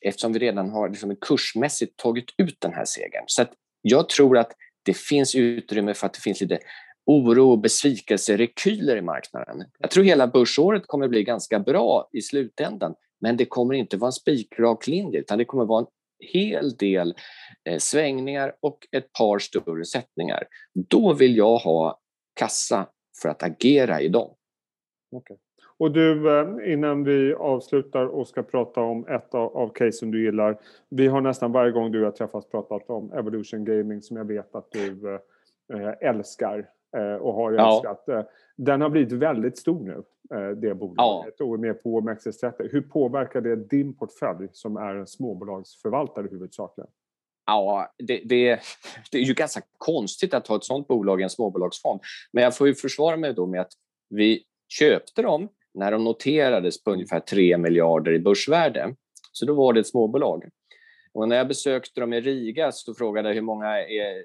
eftersom 0.00 0.32
vi 0.32 0.38
redan 0.38 0.70
har 0.70 0.88
liksom 0.88 1.16
kursmässigt 1.16 1.96
tagit 1.96 2.34
ut 2.38 2.56
den 2.60 2.72
här 2.72 2.84
segern. 2.84 3.24
Så 3.26 3.44
jag 3.82 4.08
tror 4.08 4.38
att 4.38 4.52
det 4.82 4.96
finns 4.96 5.34
utrymme 5.34 5.94
för 5.94 6.06
att 6.06 6.14
det 6.14 6.20
finns 6.20 6.40
lite 6.40 6.58
oro 7.08 7.50
och 7.50 7.58
besvikelserekyler 7.58 8.96
i 8.96 9.02
marknaden. 9.02 9.64
Jag 9.78 9.90
tror 9.90 10.04
hela 10.04 10.26
börsåret 10.26 10.86
kommer 10.86 11.08
bli 11.08 11.24
ganska 11.24 11.60
bra 11.60 12.08
i 12.12 12.22
slutändan 12.22 12.94
men 13.20 13.36
det 13.36 13.44
kommer 13.44 13.74
inte 13.74 13.96
vara 13.96 14.08
en 14.08 14.12
spikrak 14.12 14.86
linje 14.86 15.20
utan 15.20 15.38
det 15.38 15.44
kommer 15.44 15.64
vara 15.64 15.80
en 15.80 15.86
hel 16.32 16.76
del 16.76 17.14
eh, 17.64 17.78
svängningar 17.78 18.52
och 18.60 18.78
ett 18.92 19.12
par 19.12 19.38
större 19.38 19.84
sättningar. 19.84 20.42
Då 20.74 21.12
vill 21.12 21.36
jag 21.36 21.56
ha 21.58 22.00
kassa 22.34 22.86
för 23.22 23.28
att 23.28 23.42
agera 23.42 24.00
i 24.00 24.08
dem. 24.08 24.34
Okay. 25.10 25.36
Och 25.78 25.92
du, 25.92 26.38
eh, 26.38 26.72
innan 26.72 27.04
vi 27.04 27.34
avslutar 27.34 28.06
och 28.06 28.28
ska 28.28 28.42
prata 28.42 28.80
om 28.80 29.06
ett 29.06 29.34
av, 29.34 29.56
av 29.56 29.72
casen 29.74 30.10
du 30.10 30.24
gillar. 30.24 30.60
Vi 30.90 31.06
har 31.06 31.20
nästan 31.20 31.52
varje 31.52 31.72
gång 31.72 31.92
du 31.92 32.04
har 32.04 32.10
träffats 32.10 32.48
pratat 32.48 32.90
om 32.90 33.12
Evolution 33.12 33.64
Gaming 33.64 34.02
som 34.02 34.16
jag 34.16 34.24
vet 34.24 34.54
att 34.54 34.70
du 34.72 35.14
eh, 35.14 35.80
eh, 35.80 35.94
älskar. 36.00 36.68
Eh, 36.96 37.14
och 37.14 37.34
har 37.34 37.52
älskat. 37.52 38.04
Ja. 38.06 38.18
Eh, 38.18 38.24
den 38.56 38.80
har 38.80 38.90
blivit 38.90 39.12
väldigt 39.12 39.58
stor 39.58 39.80
nu, 39.80 40.02
eh, 40.38 40.50
det 40.50 40.74
bolaget, 40.74 41.34
ja. 41.38 41.44
och 41.44 41.54
är 41.54 41.58
med 41.58 41.82
på 41.82 42.00
OMXS30. 42.00 42.68
Hur 42.72 42.80
påverkar 42.80 43.40
det 43.40 43.56
din 43.56 43.96
portfölj 43.96 44.48
som 44.52 44.76
är 44.76 44.94
en 44.94 45.06
småbolagsförvaltare 45.06 46.28
huvudsakligen? 46.30 46.90
Ja, 47.46 47.94
det, 47.98 48.22
det, 48.24 48.60
det, 49.12 49.18
är 49.18 49.22
ju 49.22 49.34
ganska 49.34 49.60
konstigt 49.78 50.34
att 50.34 50.46
ha 50.46 50.56
ett 50.56 50.64
sånt 50.64 50.88
bolag 50.88 51.20
i 51.20 51.24
en 51.24 51.30
småbolagsfond. 51.30 52.00
Men 52.32 52.44
jag 52.44 52.56
får 52.56 52.66
ju 52.66 52.74
försvara 52.74 53.16
mig 53.16 53.34
då 53.34 53.46
med 53.46 53.60
att 53.60 53.72
vi 54.10 54.44
köpte 54.68 55.22
dem 55.22 55.48
när 55.74 55.92
de 55.92 56.04
noterades 56.04 56.84
på 56.84 56.90
ungefär 56.90 57.20
3 57.20 57.58
miljarder 57.58 58.12
i 58.12 58.18
börsvärde. 58.18 58.94
Så 59.32 59.46
då 59.46 59.54
var 59.54 59.72
det 59.72 59.80
ett 59.80 59.86
småbolag. 59.86 60.48
Och 61.12 61.28
när 61.28 61.36
jag 61.36 61.48
besökte 61.48 62.00
dem 62.00 62.12
i 62.12 62.20
Riga 62.20 62.72
så 62.72 62.94
frågade 62.94 63.28
jag 63.28 63.34
hur 63.34 63.42
många 63.42 63.78
är 63.78 64.24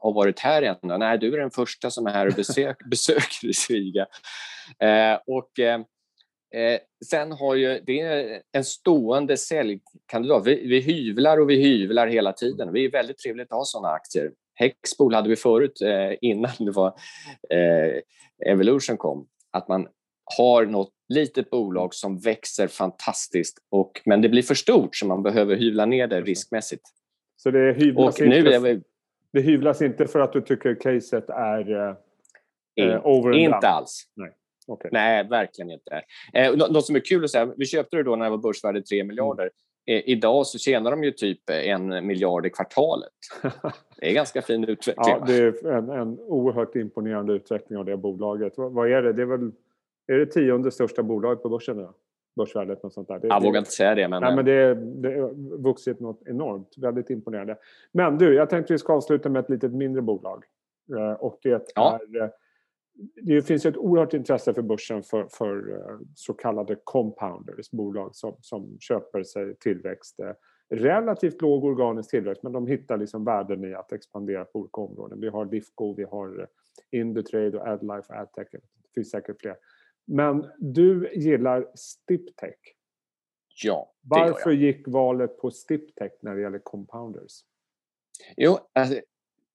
har 0.00 0.12
varit 0.12 0.40
här 0.40 0.62
än. 0.62 0.76
Nej, 0.82 1.18
du 1.18 1.34
är 1.34 1.38
den 1.38 1.50
första 1.50 1.90
som 1.90 2.06
är 2.06 2.10
här 2.10 2.26
och 2.26 2.34
besök, 2.34 2.76
besöker 2.90 3.52
Sviga. 3.52 4.06
Eh, 4.78 5.18
och, 5.26 5.58
eh, 5.58 5.80
eh, 6.54 6.80
sen 7.06 7.32
har 7.32 7.54
ju, 7.54 7.80
det 7.86 8.00
är 8.00 8.42
en 8.52 8.64
stående 8.64 9.36
säljkandidat. 9.36 10.46
Vi, 10.46 10.68
vi 10.68 10.80
hyvlar 10.80 11.40
och 11.40 11.50
vi 11.50 11.62
hyvlar 11.62 12.06
hela 12.06 12.32
tiden. 12.32 12.72
Det 12.72 12.80
är 12.80 12.90
väldigt 12.90 13.18
trevligt 13.18 13.52
att 13.52 13.58
ha 13.58 13.64
sådana 13.64 13.94
aktier. 13.94 14.30
Hexpool 14.54 15.14
hade 15.14 15.28
vi 15.28 15.36
förut, 15.36 15.82
eh, 15.82 16.16
innan 16.20 16.52
det 16.58 16.70
var 16.70 16.94
eh, 17.50 18.00
Evolution 18.52 18.96
kom. 18.96 19.26
Att 19.50 19.68
man 19.68 19.88
har 20.38 20.66
något 20.66 20.92
litet 21.08 21.50
bolag 21.50 21.94
som 21.94 22.18
växer 22.18 22.66
fantastiskt, 22.66 23.58
och, 23.70 24.02
men 24.04 24.22
det 24.22 24.28
blir 24.28 24.42
för 24.42 24.54
stort 24.54 24.96
så 24.96 25.06
man 25.06 25.22
behöver 25.22 25.56
hyvla 25.56 25.86
ner 25.86 26.06
det 26.06 26.20
riskmässigt. 26.20 26.82
Så 27.36 27.50
det 27.50 27.72
hyvlas 27.72 28.20
och 28.20 28.26
nu 28.26 28.48
är 28.48 28.60
vi, 28.60 28.82
det 29.32 29.40
hyvlas 29.40 29.82
inte 29.82 30.06
för 30.06 30.20
att 30.20 30.32
du 30.32 30.40
tycker 30.40 30.74
caset 30.74 31.30
är 31.30 31.70
eh, 31.70 32.86
eh, 32.86 33.06
over 33.06 33.32
Inte 33.32 33.68
alls. 33.68 34.04
Nej. 34.16 34.32
Okay. 34.66 34.90
Nej, 34.92 35.28
verkligen 35.28 35.70
inte. 35.70 36.02
Eh, 36.34 36.56
något 36.56 36.86
som 36.86 36.96
är 36.96 37.00
kul 37.00 37.24
att 37.24 37.30
säga, 37.30 37.52
vi 37.56 37.66
köpte 37.66 37.96
det 37.96 38.02
då 38.02 38.16
när 38.16 38.24
det 38.24 38.30
var 38.30 38.38
börsvärde 38.38 38.82
3 38.82 39.04
miljarder. 39.04 39.50
Mm. 39.86 40.02
Idag 40.06 40.46
så 40.46 40.58
tjänar 40.58 40.90
de 40.90 41.04
ju 41.04 41.10
typ 41.10 41.50
en 41.50 42.06
miljard 42.06 42.46
i 42.46 42.50
kvartalet. 42.50 43.12
Det 43.96 44.10
är 44.10 44.14
ganska 44.14 44.42
fin 44.42 44.64
utveckling. 44.64 45.06
ja, 45.06 45.24
det 45.26 45.36
är 45.36 45.66
en, 45.66 45.90
en 45.90 46.18
oerhört 46.18 46.76
imponerande 46.76 47.32
utveckling 47.32 47.78
av 47.78 47.84
det 47.84 47.96
bolaget. 47.96 48.52
Vad, 48.56 48.72
vad 48.72 48.92
är 48.92 49.02
det? 49.02 49.12
Det 49.12 49.22
är 49.22 49.26
väl 49.26 49.50
är 50.06 50.18
det 50.18 50.26
tionde 50.26 50.70
största 50.70 51.02
bolaget 51.02 51.42
på 51.42 51.48
börsen 51.48 51.76
nu? 51.76 51.88
Börsvärdet. 52.36 52.82
Något 52.82 52.92
sånt 52.92 53.08
där. 53.08 53.18
Det, 53.18 53.26
jag 53.26 53.42
vågar 53.42 53.58
inte 53.58 53.70
säga 53.70 53.94
det. 53.94 54.08
Men, 54.08 54.22
nej, 54.22 54.36
men 54.36 54.44
det, 54.44 54.74
det 54.74 55.20
har 55.20 55.58
vuxit 55.62 56.00
något 56.00 56.22
enormt. 56.26 56.74
Väldigt 56.76 57.10
imponerande. 57.10 57.56
Men 57.92 58.18
du, 58.18 58.34
jag 58.34 58.50
tänkte 58.50 58.72
vi 58.72 58.78
ska 58.78 58.92
avsluta 58.92 59.28
med 59.28 59.40
ett 59.40 59.50
litet 59.50 59.72
mindre 59.72 60.02
bolag. 60.02 60.44
Eh, 60.96 61.12
och 61.12 61.38
det 61.42 61.72
ja. 61.74 62.00
är... 62.14 62.22
Eh, 62.22 62.28
det 63.22 63.42
finns 63.42 63.66
ett 63.66 63.76
oerhört 63.76 64.14
intresse 64.14 64.54
för 64.54 64.62
börsen 64.62 65.02
för, 65.02 65.26
för 65.30 65.70
eh, 65.70 65.98
så 66.14 66.34
kallade 66.34 66.76
compounders, 66.84 67.70
bolag 67.70 68.14
som, 68.14 68.36
som 68.40 68.76
köper 68.80 69.22
sig 69.22 69.56
tillväxt. 69.56 70.20
Relativt 70.70 71.42
låg 71.42 71.64
organisk 71.64 72.10
tillväxt, 72.10 72.42
men 72.42 72.52
de 72.52 72.66
hittar 72.66 72.96
liksom 72.96 73.24
värden 73.24 73.64
i 73.64 73.74
att 73.74 73.92
expandera 73.92 74.44
på 74.44 74.58
olika 74.58 74.80
områden. 74.80 75.20
Vi 75.20 75.28
har 75.28 75.44
Lifco, 75.44 75.94
vi 75.94 76.04
har 76.04 76.48
Indutrade 76.90 77.58
och 77.58 77.66
Adlife 77.66 78.12
och 78.12 78.18
Adtech. 78.18 78.48
Det 78.52 78.60
finns 78.94 79.10
säkert 79.10 79.40
fler. 79.40 79.56
Men 80.06 80.50
du 80.58 81.12
gillar 81.14 81.66
Stiptech. 81.74 82.56
Ja, 83.62 83.92
det 84.00 84.08
Varför 84.08 84.50
jag. 84.50 84.60
gick 84.60 84.88
valet 84.88 85.38
på 85.38 85.50
Stiptech 85.50 86.12
när 86.22 86.34
det 86.34 86.40
gäller 86.40 86.58
compounders? 86.58 87.32
Jo, 88.36 88.58
alltså, 88.72 89.00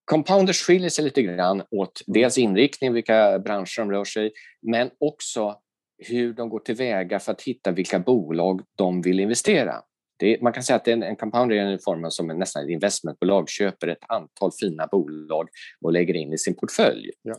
compounders 0.06 0.62
skiljer 0.63 0.89
sig 0.89 1.04
lite 1.04 1.22
grann 1.22 1.63
åt 1.72 2.01
mm. 2.08 2.22
dels 2.22 2.38
inriktning, 2.38 2.94
vilka 2.94 3.39
branscher 3.39 3.80
de 3.80 3.92
rör 3.92 4.04
sig 4.04 4.32
men 4.62 4.89
också 5.00 5.62
hur 5.98 6.34
de 6.34 6.50
går 6.50 6.60
tillväga 6.60 7.20
för 7.20 7.32
att 7.32 7.42
hitta 7.42 7.72
vilka 7.72 8.00
bolag 8.00 8.62
de 8.75 9.01
vill 9.01 9.20
investera. 9.20 9.82
Det, 10.20 10.42
man 10.42 10.54
kan 10.54 10.63
säga 10.63 10.77
att 10.77 10.88
en, 10.88 11.04
en 11.04 11.16
compounder 11.16 11.56
är 11.56 11.66
en 11.66 11.80
form 11.80 12.12
som 12.12 12.30
en, 12.30 12.39
nästan 12.39 12.63
ett 12.63 12.70
investmentbolag 12.70 13.50
köper 13.50 13.88
ett 13.88 14.04
antal 14.08 14.51
fina 14.60 14.88
bolag 14.88 15.50
och 15.82 15.94
lägger 15.94 16.13
in 16.13 16.34
i 16.34 16.38
sin 16.38 16.56
portfölj. 16.56 17.12
Ja. 17.22 17.36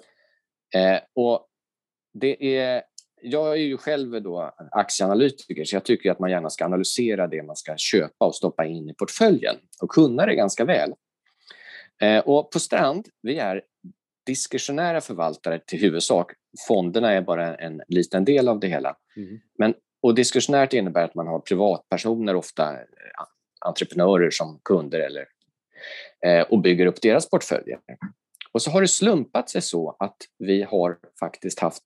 Eh, 0.80 1.00
och 1.14 1.46
det 2.12 2.58
är 2.58 2.82
jag 3.22 3.52
är 3.52 3.62
ju 3.62 3.76
själv 3.76 4.22
då 4.22 4.54
aktieanalytiker 4.70 5.64
så 5.64 5.76
jag 5.76 5.84
tycker 5.84 6.10
att 6.10 6.18
man 6.18 6.30
gärna 6.30 6.50
ska 6.50 6.64
analysera 6.64 7.26
det 7.26 7.42
man 7.42 7.56
ska 7.56 7.76
köpa 7.76 8.26
och 8.26 8.34
stoppa 8.34 8.64
in 8.64 8.88
i 8.88 8.94
portföljen 8.94 9.56
och 9.82 9.90
kunna 9.90 10.26
det 10.26 10.34
ganska 10.34 10.64
väl. 10.64 10.92
Eh, 12.02 12.18
och 12.18 12.50
på 12.50 12.60
Strand, 12.60 13.08
vi 13.22 13.38
är 13.38 13.62
diskretionära 14.26 15.00
förvaltare 15.00 15.60
till 15.66 15.80
huvudsak. 15.80 16.32
Fonderna 16.68 17.12
är 17.12 17.22
bara 17.22 17.56
en 17.56 17.82
liten 17.88 18.24
del 18.24 18.48
av 18.48 18.60
det 18.60 18.68
hela. 18.68 18.96
Mm. 19.16 19.38
Men 19.58 19.74
och 20.02 20.14
diskursionärt 20.14 20.72
innebär 20.72 21.04
att 21.04 21.14
man 21.14 21.26
har 21.26 21.40
privatpersoner, 21.40 22.34
ofta 22.34 22.72
eh, 22.72 22.78
entreprenörer 23.66 24.30
som 24.30 24.60
kunder 24.64 25.00
eller, 25.00 25.26
eh, 26.26 26.42
och 26.42 26.62
bygger 26.62 26.86
upp 26.86 27.02
deras 27.02 27.30
portföljer. 27.30 27.78
Och 28.52 28.62
så 28.62 28.70
har 28.70 28.80
det 28.80 28.88
slumpat 28.88 29.50
sig 29.50 29.62
så 29.62 29.96
att 29.98 30.16
vi 30.38 30.62
har 30.62 30.98
faktiskt 31.20 31.60
haft, 31.60 31.84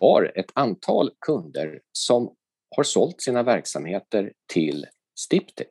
har 0.00 0.32
ett 0.34 0.50
antal 0.54 1.10
kunder 1.26 1.80
som 1.92 2.34
har 2.76 2.82
sålt 2.82 3.20
sina 3.20 3.42
verksamheter 3.42 4.32
till 4.52 4.86
Stiptech. 5.18 5.68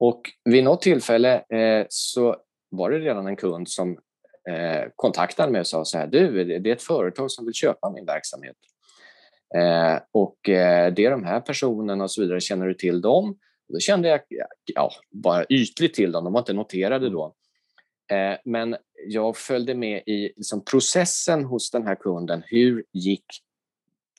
Och 0.00 0.22
vid 0.44 0.64
något 0.64 0.82
tillfälle 0.82 1.34
eh, 1.34 1.86
så 1.88 2.36
var 2.70 2.90
det 2.90 2.98
redan 2.98 3.26
en 3.26 3.36
kund 3.36 3.68
som 3.68 3.98
eh, 4.48 4.88
kontaktade 4.96 5.52
mig 5.52 5.60
och 5.60 5.66
sa 5.66 5.84
så 5.84 5.98
här, 5.98 6.06
du, 6.06 6.44
det 6.44 6.70
är 6.70 6.74
ett 6.74 6.82
företag 6.82 7.30
som 7.30 7.44
vill 7.44 7.54
köpa 7.54 7.90
min 7.90 8.06
verksamhet. 8.06 8.56
Eh, 9.56 9.98
och 10.12 10.48
eh, 10.48 10.92
det 10.92 11.04
är 11.04 11.10
de 11.10 11.24
här 11.24 11.40
personerna 11.40 12.04
och 12.04 12.10
så 12.10 12.22
vidare, 12.22 12.40
känner 12.40 12.66
du 12.66 12.74
till 12.74 13.00
dem? 13.00 13.30
Och 13.68 13.74
då 13.74 13.78
kände 13.78 14.08
jag, 14.08 14.20
ja, 14.74 14.90
bara 15.10 15.44
ytligt 15.48 15.94
till 15.94 16.12
dem, 16.12 16.24
de 16.24 16.32
var 16.32 16.40
inte 16.40 16.52
noterade 16.52 17.10
då. 17.10 17.34
Eh, 18.10 18.38
men 18.44 18.76
jag 19.06 19.36
följde 19.36 19.74
med 19.74 20.02
i 20.06 20.32
liksom, 20.36 20.64
processen 20.64 21.44
hos 21.44 21.70
den 21.70 21.86
här 21.86 21.94
kunden. 21.94 22.42
Hur 22.46 22.84
gick 22.92 23.24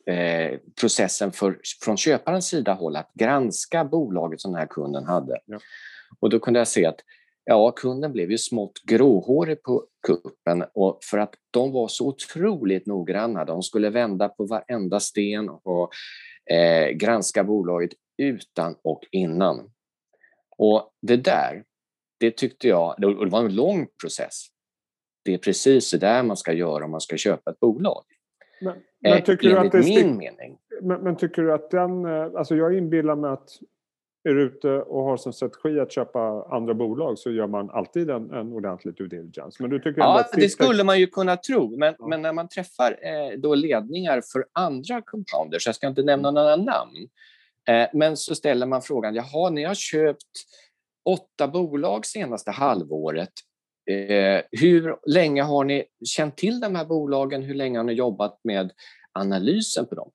eh, 0.05 0.59
processen 0.81 1.31
för, 1.31 1.59
från 1.83 1.97
köparens 1.97 2.47
sida 2.47 2.73
håll 2.73 2.95
att 2.95 3.11
granska 3.13 3.85
bolaget 3.85 4.41
som 4.41 4.51
den 4.51 4.59
här 4.59 4.67
kunden 4.67 5.05
hade? 5.05 5.39
Ja. 5.45 5.59
Och 6.19 6.29
då 6.29 6.39
kunde 6.39 6.59
jag 6.59 6.67
se 6.67 6.85
att 6.85 6.99
ja, 7.45 7.71
kunden 7.71 8.11
blev 8.11 8.31
ju 8.31 8.37
smått 8.37 8.83
gråhårig 8.83 9.63
på 9.63 9.85
kuppen 10.07 10.65
och 10.73 10.99
för 11.03 11.17
att 11.17 11.35
de 11.51 11.71
var 11.71 11.87
så 11.87 12.07
otroligt 12.07 12.85
noggranna. 12.85 13.45
De 13.45 13.63
skulle 13.63 13.89
vända 13.89 14.29
på 14.29 14.45
varenda 14.45 14.99
sten 14.99 15.49
och 15.49 15.89
eh, 16.53 16.89
granska 16.89 17.43
bolaget 17.43 17.91
utan 18.17 18.75
och 18.83 19.05
innan. 19.11 19.71
Och 20.57 20.91
det 21.01 21.17
där, 21.17 21.63
det 22.21 22.37
tyckte 22.37 22.67
jag, 22.67 23.03
och 23.03 23.25
det 23.25 23.31
var 23.31 23.39
en 23.39 23.55
lång 23.55 23.87
process. 24.01 24.45
Det 25.25 25.33
är 25.33 25.37
precis 25.37 25.89
så 25.89 25.97
där 25.97 26.23
man 26.23 26.37
ska 26.37 26.53
göra 26.53 26.85
om 26.85 26.91
man 26.91 27.01
ska 27.01 27.17
köpa 27.17 27.51
ett 27.51 27.59
bolag. 27.59 28.03
Men, 28.61 28.73
men 29.01 29.13
eh, 29.13 29.23
tycker 29.23 29.49
eh, 29.49 29.53
du 29.53 29.67
att 29.67 29.71
det 29.71 29.79
min 29.79 30.17
mening. 30.17 30.57
Men, 30.81 31.01
men, 31.03 31.15
tycker 31.15 31.41
du 31.41 31.53
att 31.53 31.71
den, 31.71 32.05
eh, 32.05 32.31
alltså 32.35 32.55
jag 32.55 32.77
inbillar 32.77 33.15
mig 33.15 33.31
att 33.31 33.49
är 34.23 34.33
du 34.33 34.41
ute 34.41 34.69
och 34.69 35.03
har 35.03 35.17
som 35.17 35.33
strategi 35.33 35.79
att 35.79 35.91
köpa 35.91 36.45
andra 36.49 36.73
bolag 36.73 37.19
så 37.19 37.31
gör 37.31 37.47
man 37.47 37.69
alltid 37.69 38.09
en, 38.09 38.31
en 38.31 38.53
ordentlig 38.53 38.95
due 38.95 39.07
diligence. 39.07 39.57
Men 39.59 39.69
du 39.69 39.79
tycker 39.79 40.01
ja, 40.01 40.25
det 40.33 40.49
skulle 40.49 40.83
man 40.83 40.99
ju 40.99 41.07
kunna 41.07 41.37
tro. 41.37 41.77
Men, 41.77 41.95
ja. 41.99 42.07
men 42.07 42.21
när 42.21 42.33
man 42.33 42.49
träffar 42.49 42.91
eh, 42.91 43.39
då 43.39 43.55
ledningar 43.55 44.21
för 44.33 44.45
andra 44.53 45.01
compounders, 45.01 45.65
jag 45.65 45.75
ska 45.75 45.87
inte 45.87 46.03
nämna 46.03 46.31
några 46.31 46.55
namn, 46.55 47.07
eh, 47.69 47.87
men 47.93 48.17
så 48.17 48.35
ställer 48.35 48.65
man 48.65 48.81
frågan, 48.81 49.15
jaha, 49.15 49.49
ni 49.49 49.63
har 49.63 49.75
köpt 49.75 50.31
åtta 51.09 51.47
bolag 51.47 52.05
senaste 52.05 52.51
halvåret. 52.51 53.31
Eh, 53.91 54.41
hur 54.51 55.09
länge 55.11 55.41
har 55.41 55.63
ni 55.63 55.85
känt 56.05 56.37
till 56.37 56.59
de 56.59 56.75
här 56.75 56.85
bolagen? 56.85 57.43
Hur 57.43 57.53
länge 57.53 57.79
har 57.79 57.83
ni 57.83 57.93
jobbat 57.93 58.39
med 58.43 58.71
analysen 59.19 59.85
på 59.85 59.95
dem? 59.95 60.11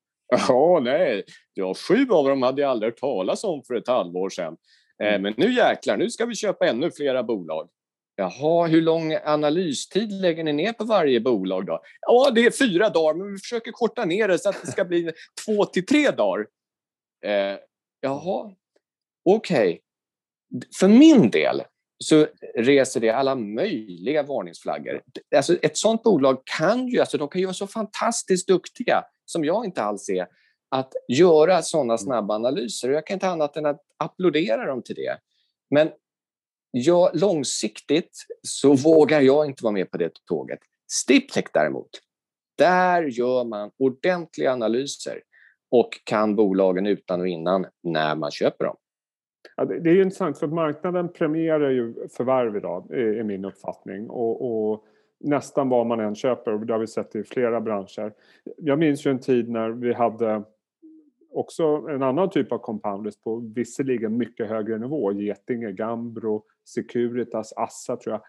Ja, 0.49 0.81
nej, 0.83 1.25
ja, 1.55 1.75
sju 1.75 2.07
av 2.11 2.29
dem 2.29 2.43
hade 2.43 2.63
jag 2.63 2.71
aldrig 2.71 2.93
hört 2.93 3.01
talas 3.01 3.45
om 3.45 3.63
för 3.67 3.75
ett 3.75 3.89
halvår 3.89 4.29
sedan. 4.29 4.57
Eh, 5.03 5.09
mm. 5.09 5.23
men 5.23 5.35
nu 5.37 5.53
jäklar, 5.53 5.97
nu 5.97 6.11
ska 6.11 6.27
vi 6.27 6.35
köpa 6.35 6.67
ännu 6.67 6.91
flera 6.91 7.23
bolag. 7.23 7.69
Jaha, 8.19 8.67
hur 8.67 8.83
lång 8.83 9.15
analystid 9.25 10.13
lägger 10.13 10.45
ni 10.45 10.53
ner 10.53 10.73
på 10.73 10.85
varje 10.85 11.21
bolag 11.21 11.67
då? 11.67 11.81
Ja, 12.01 12.31
det 12.35 12.41
är 12.41 12.51
fyra 12.51 12.89
dagar, 12.89 13.15
men 13.15 13.33
vi 13.33 13.39
försöker 13.39 13.73
korta 13.73 14.05
ner 14.05 14.29
det 14.29 14.39
så 14.39 14.49
att 14.49 14.63
det 14.63 14.71
ska 14.71 14.85
bli 14.85 15.13
två 15.47 15.65
till 15.65 15.87
tre 15.87 16.11
dagar. 16.11 16.47
Eh, 17.25 17.59
jaha, 18.01 18.55
okej. 19.25 19.69
Okay. 19.69 19.81
För 20.79 20.89
min 20.89 21.31
del 21.31 21.63
så 22.05 22.27
reser 22.55 23.01
det 23.01 23.11
alla 23.11 23.35
möjliga 23.35 24.23
varningsflaggor. 24.23 25.03
Alltså 25.37 25.57
ett 25.63 25.77
sånt 25.77 26.03
bolag 26.03 26.43
kan 26.59 26.89
ju, 26.89 27.01
alltså 27.01 27.19
de 27.19 27.29
kan 27.29 27.41
ju 27.41 27.47
vara 27.47 27.55
så 27.55 27.67
fantastiskt 27.67 28.49
duktiga 28.49 29.05
som 29.25 29.45
jag 29.45 29.65
inte 29.65 29.83
alls 29.83 30.09
är, 30.09 30.27
att 30.69 30.93
göra 31.09 31.63
sådana 31.63 31.93
mm. 31.93 31.99
snabba 31.99 32.35
analyser. 32.35 32.91
Jag 32.91 33.07
kan 33.07 33.15
inte 33.15 33.29
annat 33.29 33.57
än 33.57 33.67
att 33.67 33.81
applådera 33.97 34.67
dem 34.67 34.83
till 34.83 34.95
det. 34.95 35.19
Men 35.71 35.91
jag, 36.71 37.11
långsiktigt 37.15 38.27
så 38.43 38.75
vågar 38.75 39.21
jag 39.21 39.47
inte 39.47 39.65
vara 39.65 39.73
med 39.73 39.91
på 39.91 39.99
det 39.99 40.11
tåget. 40.25 40.59
Stiptech 40.91 41.45
däremot, 41.53 41.91
där 42.59 43.03
gör 43.03 43.45
man 43.45 43.71
ordentliga 43.79 44.53
analyser 44.53 45.23
och 45.71 45.91
kan 46.05 46.37
bolagen 46.37 46.87
utan 46.87 47.21
och 47.21 47.29
innan 47.29 47.67
när 47.83 48.15
man 48.15 48.31
köper 48.31 48.65
dem. 48.65 48.77
Ja, 49.57 49.65
det 49.65 49.91
är 49.91 49.95
ju 49.95 50.03
intressant 50.03 50.39
för 50.39 50.47
marknaden 50.47 51.09
premierar 51.09 51.71
ju 51.71 52.09
förvärv 52.09 52.57
idag, 52.57 52.91
är 52.91 53.23
min 53.23 53.45
uppfattning. 53.45 54.11
Och, 54.11 54.71
och 54.73 54.85
nästan 55.21 55.69
vad 55.69 55.87
man 55.87 56.01
än 56.01 56.15
köper 56.15 56.53
och 56.53 56.67
det 56.67 56.73
har 56.73 56.81
vi 56.81 56.87
sett 56.87 57.17
i 57.17 57.25
flera 57.25 57.61
branscher. 57.61 58.13
Jag 58.57 58.79
minns 58.79 59.07
ju 59.07 59.11
en 59.11 59.21
tid 59.21 59.49
när 59.49 59.71
vi 59.71 59.93
hade 59.93 60.43
också 61.33 61.65
en 61.65 62.03
annan 62.03 62.31
typ 62.31 62.53
av 62.53 62.59
compounders 62.59 63.17
på 63.17 63.37
visserligen 63.55 64.17
mycket 64.17 64.49
högre 64.49 64.79
nivå. 64.79 65.13
Getinge, 65.13 65.73
Gambro, 65.73 66.45
Securitas, 66.65 67.53
Assa 67.57 67.97
tror 67.97 68.13
jag. 68.15 68.23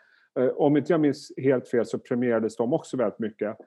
Eh, 0.44 0.52
om 0.52 0.78
inte 0.78 0.94
jag 0.94 1.02
minns 1.02 1.32
helt 1.38 1.68
fel 1.68 1.86
så 1.86 2.00
premierades 2.00 2.56
de 2.56 2.74
också 2.74 2.98
väldigt 2.98 3.20
mycket 3.20 3.58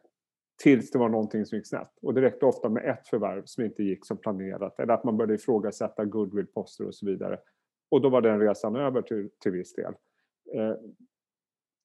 tills 0.63 0.91
det 0.91 0.99
var 0.99 1.09
någonting 1.09 1.47
som 1.47 1.59
gick 1.59 1.67
snett. 1.67 1.91
Och 2.03 2.15
det 2.15 2.21
räckte 2.21 2.47
ofta 2.47 2.69
med 2.69 2.85
ett 2.85 3.09
förvärv 3.09 3.43
som 3.45 3.65
inte 3.65 3.83
gick 3.83 4.07
som 4.07 4.17
planerat 4.17 4.81
eller 4.81 4.93
att 4.93 5.05
man 5.05 5.17
började 5.17 5.35
ifrågasätta 5.35 6.05
goodwill-poster 6.05 6.87
och 6.87 6.95
så 6.95 7.07
vidare. 7.07 7.39
Och 7.91 8.01
då 8.01 8.09
var 8.09 8.21
den 8.21 8.41
resan 8.41 8.77
över 8.77 9.03
till, 9.03 9.29
till 9.43 9.53
viss 9.53 9.75
del. 9.75 9.95
Eh, 10.55 10.75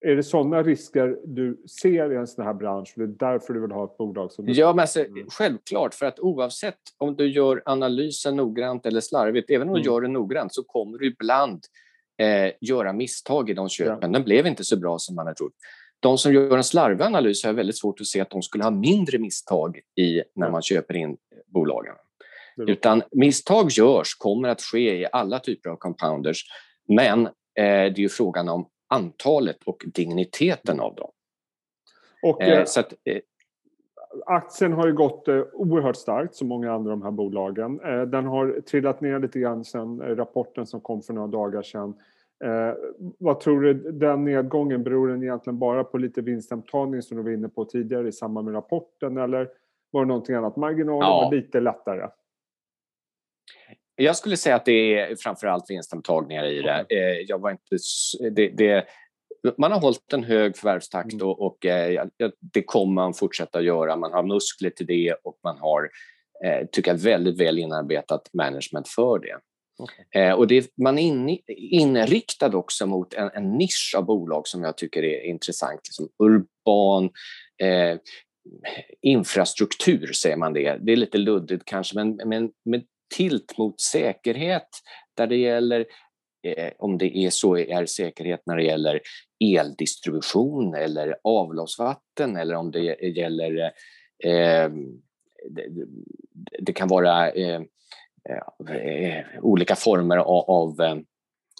är 0.06 0.16
det 0.16 0.24
sådana 0.24 0.64
risker 0.64 1.20
du 1.26 1.64
ser 1.82 2.12
i 2.12 2.16
en 2.16 2.28
sån 2.28 2.46
här 2.46 2.54
bransch? 2.54 2.94
Det 2.96 3.04
är 3.04 3.08
därför 3.08 3.54
du 3.54 3.62
vill 3.62 3.72
ha 3.72 3.86
ett 3.86 3.98
bolag 3.98 4.32
som... 4.32 4.46
Ja, 4.48 4.74
men 4.74 4.80
alltså, 4.80 5.06
självklart. 5.28 5.94
För 5.94 6.06
att 6.06 6.20
oavsett 6.20 6.80
om 6.98 7.16
du 7.16 7.28
gör 7.28 7.62
analysen 7.66 8.36
noggrant 8.36 8.86
eller 8.86 9.02
slarvigt, 9.02 9.50
även 9.50 9.68
om 9.68 9.74
du 9.74 9.80
mm. 9.80 9.92
gör 9.92 10.02
det 10.02 10.08
noggrant 10.08 10.54
så 10.54 10.64
kommer 10.64 10.98
du 10.98 11.08
ibland 11.08 11.60
eh, 12.18 12.54
göra 12.62 12.94
misstag 12.94 13.50
i 13.50 13.54
de 13.54 13.70
köpen. 13.70 14.12
Ja. 14.12 14.20
Den 14.20 14.24
blev 14.24 14.48
inte 14.48 14.64
så 14.64 14.78
bra 14.78 15.00
som 15.00 15.16
man 15.16 15.26
hade 15.26 15.36
trott. 15.36 15.54
De 16.06 16.18
som 16.18 16.34
gör 16.34 16.58
en 16.58 16.64
slarvig 16.64 17.02
analys 17.02 17.44
har 17.44 17.54
väldigt 17.54 17.78
svårt 17.78 18.02
att 18.02 18.08
se 18.08 18.22
att 18.22 18.30
de 18.30 18.42
skulle 18.42 18.64
ha 18.64 18.72
mindre 18.72 19.18
misstag 19.18 19.80
i 19.96 20.22
när 20.36 20.50
man 20.52 20.62
köper 20.62 20.96
in 20.96 21.18
bolagen. 21.48 21.96
Utan 22.58 23.02
misstag 23.12 23.72
görs, 23.72 24.16
kommer 24.16 24.50
att 24.50 24.62
ske 24.62 25.02
i 25.02 25.08
alla 25.12 25.40
typer 25.40 25.70
av 25.70 25.76
compounders. 25.76 26.44
Men 26.88 27.26
eh, 27.26 27.32
det 27.56 27.98
är 27.98 28.00
ju 28.00 28.10
frågan 28.10 28.50
om 28.50 28.68
antalet 28.88 29.58
och 29.66 29.84
digniteten 29.94 30.80
av 30.80 30.96
dem. 30.96 31.10
Och, 32.24 32.42
eh, 32.42 32.60
eh, 32.60 32.66
så 32.66 32.80
att, 32.80 32.94
eh, 33.04 33.20
aktien 34.26 34.74
har 34.74 34.88
ju 34.88 34.94
gått 34.94 35.28
eh, 35.28 35.42
oerhört 35.54 35.98
starkt 35.98 36.36
som 36.36 36.48
många 36.48 36.74
andra 36.74 36.92
av 36.92 37.00
de 37.00 37.04
här 37.06 37.12
bolagen. 37.12 37.80
Eh, 37.80 38.02
den 38.02 38.26
har 38.26 38.62
trillat 38.62 39.02
ner 39.02 39.20
lite 39.20 39.40
grann 39.40 39.66
sen 39.66 40.00
rapporten 40.00 40.66
som 40.66 40.82
kom 40.82 41.02
för 41.02 41.14
några 41.14 41.28
dagar 41.28 41.62
sedan. 41.62 41.96
Eh, 42.44 42.74
vad 43.20 43.40
tror 43.40 43.62
du, 43.62 43.74
den 43.74 44.24
nedgången, 44.24 44.84
beror 44.84 45.08
den 45.08 45.24
egentligen 45.24 45.60
bara 45.60 45.84
på 45.84 45.98
lite 45.98 46.22
vinsthemtagning 46.22 47.02
som 47.02 47.18
du 47.18 47.24
var 47.24 47.32
inne 47.32 47.50
på 47.50 47.66
tidigare 47.66 48.08
i 48.08 48.12
samband 48.12 48.46
med 48.46 48.56
rapporten 48.56 49.18
eller 49.18 49.50
var 49.92 50.02
det 50.02 50.08
någonting 50.08 50.36
annat? 50.36 50.56
Marginalen 50.56 51.10
ja. 51.10 51.22
var 51.22 51.36
lite 51.36 51.60
lättare. 51.60 52.10
Jag 53.96 54.16
skulle 54.16 54.38
säga 54.38 54.56
att 54.56 54.66
det 54.66 55.00
är 55.00 55.16
framförallt 55.16 55.70
vinsthemtagningar 55.70 56.46
i 56.46 56.62
det. 56.62 56.86
Eh, 56.90 57.20
jag 57.28 57.40
var 57.40 57.52
inte, 57.52 57.78
det, 58.32 58.50
det 58.50 58.86
man 59.58 59.72
har 59.72 59.80
hållit 59.80 60.14
en 60.14 60.24
hög 60.24 60.58
förvärvstakt 60.58 61.14
mm. 61.14 61.28
och, 61.28 61.46
och 61.46 61.66
eh, 61.66 62.08
det 62.40 62.64
kommer 62.64 62.94
man 62.94 63.14
fortsätta 63.14 63.62
göra. 63.62 63.96
Man 63.96 64.14
har 64.14 64.24
muskler 64.24 64.70
till 64.70 64.86
det 64.86 65.16
och 65.24 65.40
man 65.44 65.58
har, 65.58 65.90
eh, 66.46 66.68
tycker 66.72 66.92
jag, 66.92 66.98
väldigt 66.98 67.40
väl 67.40 67.60
inarbetat 67.60 68.30
management 68.34 68.88
för 68.88 69.20
det. 69.20 69.40
Okay. 69.78 70.22
Eh, 70.22 70.34
och 70.34 70.48
det, 70.48 70.78
man 70.78 70.98
är 70.98 71.02
in, 71.02 71.40
inriktad 71.48 72.58
också 72.58 72.86
mot 72.86 73.14
en, 73.14 73.30
en, 73.34 73.58
nisch 73.58 73.94
av 73.98 74.06
bolag 74.06 74.48
som 74.48 74.64
jag 74.64 74.78
tycker 74.78 75.04
är 75.04 75.26
intressant. 75.26 75.82
Liksom 75.84 76.10
urban 76.20 77.10
eh, 77.58 77.98
infrastruktur, 79.02 80.14
säger 80.14 80.38
man 80.38 80.54
det. 80.54 80.78
Det 80.82 80.92
är 80.92 80.96
lite 80.96 81.18
luddigt 81.18 81.66
kanske, 81.66 81.96
men, 81.96 82.16
men 82.26 82.52
med 82.66 82.84
tilt 83.16 83.58
mot 83.58 83.82
säkerhet 83.82 84.70
där 85.18 85.28
det 85.28 85.38
gäller 85.38 85.86
eh, 86.44 86.72
om 86.78 86.98
det 86.98 87.18
är 87.18 87.30
så 87.30 87.58
är 87.58 87.86
säkerhet 87.86 88.42
när 88.46 88.58
det 88.58 88.64
gäller 88.64 89.02
eldistribution 89.40 90.76
eller 90.76 91.16
avloppsvatten 91.24 92.36
eller 92.36 92.56
om 92.56 92.72
det 92.72 92.80
gäller 93.02 93.62
eh, 94.24 94.70
det, 95.50 95.68
det, 96.60 96.74
kan 96.74 96.88
vara 96.88 97.32
eh, 97.32 97.62
olika 99.42 99.76
former 99.76 100.18
av, 100.18 100.50
av 100.50 100.82
eh, 100.82 100.98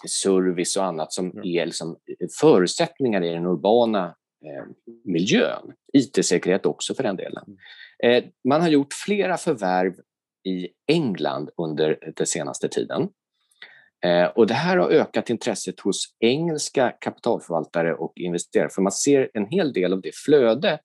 service 0.08 0.78
och 0.78 0.86
annat 0.86 1.14
som 1.14 1.32
mm. 1.32 1.46
är 1.46 1.66
liksom 1.66 1.98
förutsättningar 2.40 3.24
i 3.24 3.30
den 3.30 3.46
urbana 3.46 4.06
eh, 4.46 4.66
miljön. 5.04 5.74
IT-säkerhet 5.94 6.66
också 6.66 6.96
för 6.96 7.04
den 7.04 7.16
delen. 7.16 7.44
Mm. 8.04 8.32
man 8.50 8.62
har 8.62 8.70
gjort 8.70 8.94
flera 8.94 9.38
förvärv 9.38 9.94
i 10.44 10.68
England 10.88 11.50
under 11.58 12.14
den 12.16 12.28
senaste 12.28 12.70
tiden. 12.70 13.10
Eh, 14.06 14.26
och 14.26 14.48
det 14.48 14.54
här 14.54 14.78
har 14.78 14.90
ökat 14.90 15.30
intresset 15.30 15.80
hos 15.80 16.16
engelska 16.20 16.94
kapitalförvaltare 17.00 17.94
och 17.94 18.14
investerare 18.16 18.70
för 18.70 18.82
man 18.82 18.92
ser 18.92 19.30
en 19.34 19.46
hel 19.46 19.74
del 19.74 19.94
av 19.94 20.02
det 20.02 20.16
flöde 20.16 20.70
eh, 20.70 20.74
eh, 20.74 20.80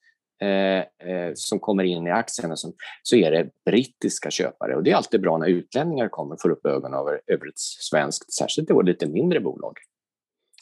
som 1.35 1.59
kommer 1.59 1.85
in 1.85 2.07
i 2.07 2.11
aktierna 2.11 2.57
som, 2.57 2.73
så 3.03 3.17
är 3.17 3.31
det 3.31 3.49
brittiska 3.71 4.31
köpare. 4.31 4.77
Och 4.77 4.83
det 4.83 4.91
är 4.91 4.95
alltid 4.95 5.21
bra 5.21 5.39
när 5.39 5.47
utlänningar 5.47 6.09
kommer 6.09 6.35
och 6.35 6.41
får 6.41 6.51
upp 6.51 6.67
ögonen 6.67 6.99
över, 6.99 7.21
över 7.27 7.49
ett 7.49 7.59
svenskt, 7.59 8.33
särskilt 8.33 8.69
då 8.69 8.83
lite 8.83 9.07
mindre 9.07 9.41
bolag. 9.41 9.77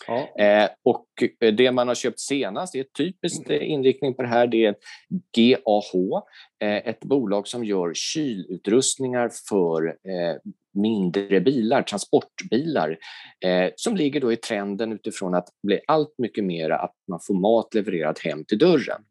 Ja. 0.06 0.44
Eh, 0.44 0.68
och 0.84 1.06
det 1.38 1.72
man 1.72 1.88
har 1.88 1.94
köpt 1.94 2.20
senast, 2.20 2.72
det 2.72 2.78
är 2.78 2.86
typiskt 2.98 3.50
inriktning 3.50 4.14
på 4.14 4.22
det 4.22 4.28
här, 4.28 4.46
det 4.46 4.64
är 4.64 4.74
GAH, 5.36 6.22
eh, 6.62 6.88
ett 6.88 7.00
bolag 7.00 7.48
som 7.48 7.64
gör 7.64 7.92
kylutrustningar 7.94 9.30
för 9.48 9.86
eh, 9.86 10.36
mindre 10.74 11.40
bilar, 11.40 11.82
transportbilar, 11.82 12.98
eh, 13.44 13.70
som 13.76 13.96
ligger 13.96 14.20
då 14.20 14.32
i 14.32 14.36
trenden 14.36 14.92
utifrån 14.92 15.34
att 15.34 15.48
bli 15.62 15.80
allt 15.86 16.14
mycket 16.18 16.44
mer 16.44 16.70
att 16.70 16.94
man 17.08 17.20
får 17.26 17.34
mat 17.34 17.74
levererad 17.74 18.18
hem 18.24 18.44
till 18.44 18.58
dörren. 18.58 19.02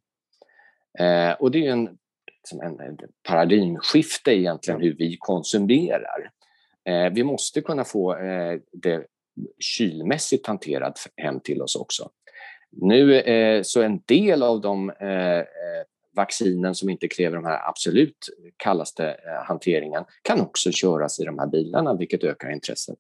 Eh, 1.00 1.32
och 1.32 1.52
det 1.52 1.68
är 1.68 1.72
en, 1.72 1.98
liksom 2.38 2.62
en, 2.62 2.80
en 2.80 2.98
paradigmskifte 3.28 4.32
egentligen 4.32 4.82
hur 4.82 4.96
vi 4.98 5.18
konsumerar. 5.20 6.32
Eh, 6.90 7.14
vi 7.14 7.24
måste 7.24 7.62
kunna 7.62 7.84
få 7.84 8.18
eh, 8.18 8.60
det 8.72 9.06
kylmässigt 9.60 10.48
hanterat 10.48 11.00
hem 11.16 11.40
till 11.40 11.62
oss 11.62 11.76
också. 11.76 12.10
Nu 12.72 13.20
eh, 13.20 13.62
så 13.64 13.82
en 13.82 14.02
del 14.06 14.44
av 14.44 14.62
de 14.62 14.90
eh, 14.90 15.44
vaccinen 16.16 16.76
som 16.76 16.90
inte 16.90 17.08
kräver 17.08 17.36
de 17.36 17.46
här 17.46 17.70
absolut 17.70 18.30
kallaste 18.58 19.08
eh, 19.10 19.46
hanteringen 19.48 20.04
kan 20.22 20.42
också 20.42 20.72
köras 20.72 21.20
i 21.20 21.24
de 21.24 21.40
här 21.40 21.48
bilarna, 21.48 21.94
vilket 21.94 22.24
ökar 22.24 22.52
intresset. 22.52 22.98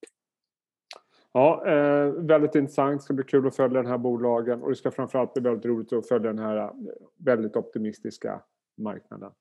Ja, 1.37 1.63
eh, 1.67 2.11
väldigt 2.11 2.55
intressant. 2.55 2.99
Det 2.99 3.03
ska 3.03 3.13
bli 3.13 3.23
kul 3.23 3.47
att 3.47 3.55
följa 3.55 3.81
den 3.81 3.91
här 3.91 3.97
bolagen 3.97 4.61
och 4.63 4.69
det 4.69 4.75
ska 4.75 4.91
framförallt 4.91 5.33
bli 5.33 5.43
väldigt 5.43 5.65
roligt 5.65 5.93
att 5.93 6.07
följa 6.07 6.33
den 6.33 6.43
här 6.43 6.57
eh, 6.57 6.71
väldigt 7.25 7.55
optimistiska 7.55 8.41
marknaden. 8.77 9.31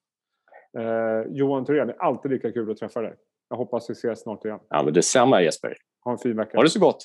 Eh, 0.79 1.33
Johan 1.33 1.65
Thorén, 1.65 1.87
det 1.87 1.93
är 1.93 2.03
alltid 2.03 2.31
lika 2.31 2.53
kul 2.53 2.71
att 2.71 2.77
träffa 2.77 3.03
dig. 3.03 3.15
Jag 3.49 3.57
hoppas 3.57 3.91
vi 3.91 3.93
ses 3.93 4.23
snart 4.23 4.45
igen. 4.45 4.59
Ja, 4.69 4.83
men 4.83 4.95
detsamma 4.95 5.43
Jesper. 5.43 5.75
Ha 6.05 6.13
en 6.13 6.19
fin 6.19 6.37
vecka. 6.37 6.59
Ha 6.59 6.63
det 6.63 6.71
så 6.71 6.81
gott. 6.81 7.05